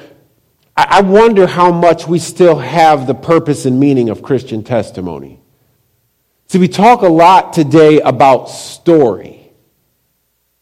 I 0.78 1.02
wonder 1.02 1.46
how 1.46 1.72
much 1.72 2.08
we 2.08 2.18
still 2.18 2.60
have 2.60 3.08
the 3.08 3.14
purpose 3.14 3.66
and 3.66 3.78
meaning 3.80 4.10
of 4.10 4.22
Christian 4.22 4.64
testimony. 4.64 5.42
See, 6.48 6.60
we 6.60 6.70
talk 6.70 7.02
a 7.02 7.10
lot 7.10 7.52
today 7.52 8.00
about 8.00 8.46
story. 8.46 9.52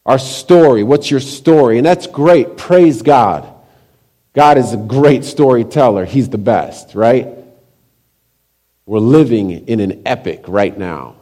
Our 0.03 0.17
story. 0.17 0.83
What's 0.83 1.11
your 1.11 1.19
story? 1.19 1.77
And 1.77 1.85
that's 1.85 2.07
great. 2.07 2.57
Praise 2.57 3.03
God. 3.03 3.47
God 4.33 4.57
is 4.57 4.73
a 4.73 4.77
great 4.77 5.25
storyteller. 5.25 6.05
He's 6.05 6.29
the 6.29 6.39
best, 6.39 6.95
right? 6.95 7.27
We're 8.85 8.99
living 8.99 9.51
in 9.51 9.79
an 9.79 10.03
epic 10.05 10.45
right 10.47 10.77
now. 10.77 11.15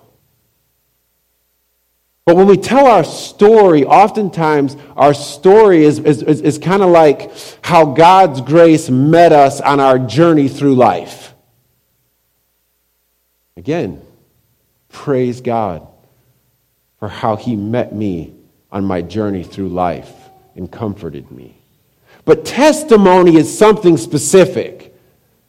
But 2.26 2.38
when 2.38 2.48
we 2.48 2.58
tell 2.58 2.88
our 2.88 3.04
story, 3.04 3.86
oftentimes 3.86 4.78
our 4.96 5.14
story 5.14 5.84
is, 5.84 6.00
is, 6.00 6.24
is, 6.24 6.42
is 6.42 6.58
kind 6.58 6.82
of 6.82 6.90
like 6.90 7.32
how 7.62 7.86
God's 7.86 8.40
grace 8.40 8.90
met 8.90 9.34
us 9.34 9.60
on 9.60 9.80
our 9.80 10.00
journey 10.00 10.48
through 10.48 10.76
life. 10.76 11.34
Again, 13.58 14.02
praise 14.90 15.42
God 15.42 15.86
for 16.98 17.10
how 17.10 17.36
He 17.36 17.58
met 17.58 17.94
me 17.94 18.34
on 18.72 18.86
my 18.86 19.02
journey 19.02 19.44
through 19.44 19.70
life 19.70 20.12
and 20.56 20.72
comforted 20.72 21.30
me. 21.30 21.58
But 22.26 22.46
testimony 22.46 23.36
is 23.36 23.56
something 23.58 23.98
specific. 23.98 24.93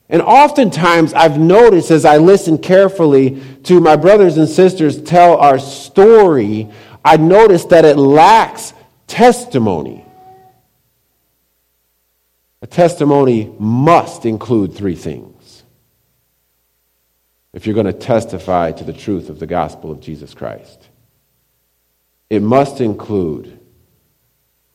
And 0.08 0.20
oftentimes, 0.20 1.14
I've 1.14 1.38
noticed 1.38 1.90
as 1.90 2.04
I 2.04 2.18
listen 2.18 2.58
carefully 2.58 3.42
to 3.64 3.80
my 3.80 3.96
brothers 3.96 4.36
and 4.36 4.48
sisters 4.48 5.00
tell 5.02 5.36
our 5.38 5.58
story, 5.58 6.70
I 7.04 7.16
notice 7.16 7.64
that 7.66 7.84
it 7.84 7.96
lacks 7.96 8.74
testimony. 9.06 10.04
A 12.60 12.66
testimony 12.66 13.54
must 13.58 14.24
include 14.26 14.74
three 14.74 14.94
things 14.94 15.34
if 17.52 17.66
you're 17.66 17.74
going 17.74 17.86
to 17.86 17.92
testify 17.92 18.72
to 18.72 18.84
the 18.84 18.92
truth 18.92 19.30
of 19.30 19.38
the 19.38 19.46
gospel 19.46 19.90
of 19.90 20.00
Jesus 20.00 20.34
Christ. 20.34 20.88
It 22.28 22.42
must 22.42 22.80
include 22.80 23.60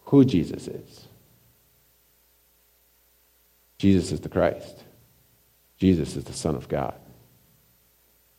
who 0.06 0.24
Jesus 0.24 0.68
is. 0.68 1.08
Jesus 3.78 4.12
is 4.12 4.22
the 4.22 4.30
Christ. 4.30 4.84
Jesus 5.80 6.16
is 6.16 6.26
the 6.26 6.34
Son 6.34 6.56
of 6.56 6.68
God. 6.68 6.94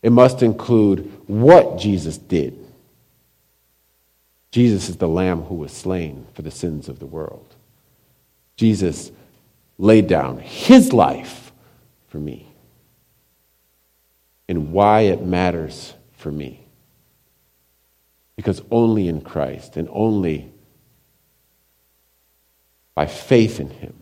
It 0.03 0.13
must 0.13 0.43
include 0.43 1.11
what 1.27 1.79
Jesus 1.79 2.17
did. 2.19 2.57
Jesus 4.51 4.89
is 4.89 4.97
the 4.97 5.09
Lamb 5.09 5.43
who 5.43 5.55
was 5.55 5.73
slain 5.73 6.27
for 6.35 6.43
the 6.43 6.51
sins 6.51 6.89
of 6.89 6.99
the 6.99 7.07
world. 7.07 7.55
Jesus 8.57 9.11
laid 9.79 10.07
down 10.07 10.39
his 10.39 10.93
life 10.93 11.53
for 12.09 12.19
me 12.19 12.47
and 14.49 14.73
why 14.73 15.03
it 15.03 15.23
matters 15.23 15.95
for 16.13 16.31
me. 16.31 16.67
Because 18.37 18.61
only 18.71 19.07
in 19.09 19.21
Christ 19.21 19.77
and 19.77 19.89
only 19.93 20.51
by 22.95 23.07
faith 23.07 23.61
in 23.61 23.71
him 23.71 24.00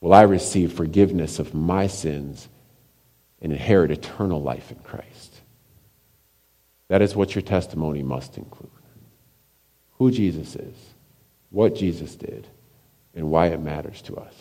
will 0.00 0.12
I 0.12 0.22
receive 0.22 0.72
forgiveness 0.72 1.38
of 1.38 1.54
my 1.54 1.86
sins 1.86 2.48
and 3.40 3.52
inherit 3.52 3.90
eternal 3.90 4.42
life 4.42 4.70
in 4.70 4.78
Christ. 4.78 5.34
That 6.88 7.02
is 7.02 7.14
what 7.14 7.34
your 7.34 7.42
testimony 7.42 8.02
must 8.02 8.36
include 8.36 8.70
who 9.98 10.10
Jesus 10.10 10.54
is, 10.54 10.76
what 11.50 11.74
Jesus 11.74 12.14
did, 12.14 12.46
and 13.14 13.30
why 13.30 13.48
it 13.48 13.60
matters 13.60 14.00
to 14.02 14.16
us. 14.16 14.34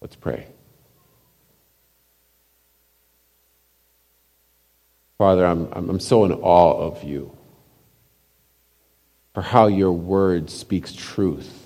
Let's 0.00 0.16
pray. 0.16 0.46
Father, 5.18 5.46
I'm, 5.46 5.70
I'm 5.72 6.00
so 6.00 6.24
in 6.24 6.32
awe 6.32 6.78
of 6.78 7.04
you 7.04 7.36
for 9.34 9.42
how 9.42 9.66
your 9.66 9.92
word 9.92 10.50
speaks 10.50 10.94
truth 10.94 11.65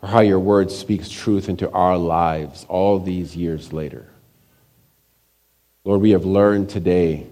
for 0.00 0.06
how 0.06 0.20
your 0.20 0.40
word 0.40 0.70
speaks 0.70 1.08
truth 1.08 1.48
into 1.48 1.70
our 1.70 1.98
lives 1.98 2.64
all 2.68 2.98
these 2.98 3.36
years 3.36 3.72
later. 3.72 4.06
Lord, 5.84 6.00
we 6.00 6.10
have 6.10 6.24
learned 6.24 6.70
today 6.70 7.26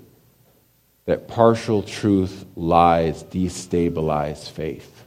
that 1.07 1.29
partial 1.29 1.83
truth 1.83 2.45
lies 2.55 3.25
destabilize 3.25 4.51
faith. 4.51 5.07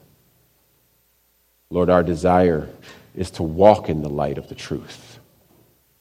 Lord, 1.69 1.89
our 1.89 2.03
desire 2.03 2.67
is 3.15 3.31
to 3.31 3.43
walk 3.43 3.89
in 3.89 4.01
the 4.01 4.09
light 4.09 4.37
of 4.37 4.49
the 4.49 4.55
truth. 4.55 5.19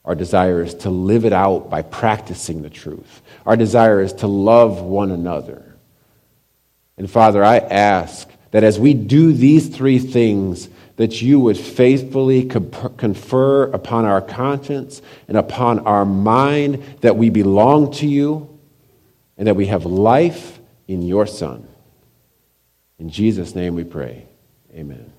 Our 0.03 0.15
desire 0.15 0.63
is 0.63 0.73
to 0.75 0.89
live 0.89 1.25
it 1.25 1.33
out 1.33 1.69
by 1.69 1.83
practicing 1.83 2.63
the 2.63 2.69
truth. 2.69 3.21
Our 3.45 3.55
desire 3.55 4.01
is 4.01 4.13
to 4.13 4.27
love 4.27 4.81
one 4.81 5.11
another. 5.11 5.75
And 6.97 7.09
Father, 7.09 7.43
I 7.43 7.57
ask 7.57 8.27
that 8.49 8.63
as 8.63 8.79
we 8.79 8.93
do 8.93 9.31
these 9.31 9.69
three 9.69 9.99
things, 9.99 10.67
that 11.01 11.19
you 11.19 11.39
would 11.39 11.57
faithfully 11.57 12.45
confer 12.45 13.63
upon 13.71 14.05
our 14.05 14.21
conscience 14.21 15.01
and 15.27 15.35
upon 15.35 15.79
our 15.79 16.05
mind 16.05 16.83
that 17.01 17.17
we 17.17 17.31
belong 17.31 17.91
to 17.91 18.05
you 18.05 18.47
and 19.35 19.47
that 19.47 19.55
we 19.55 19.65
have 19.65 19.83
life 19.83 20.59
in 20.87 21.01
your 21.01 21.25
Son. 21.25 21.67
In 22.99 23.09
Jesus' 23.09 23.55
name 23.55 23.73
we 23.73 23.83
pray. 23.83 24.27
Amen. 24.75 25.10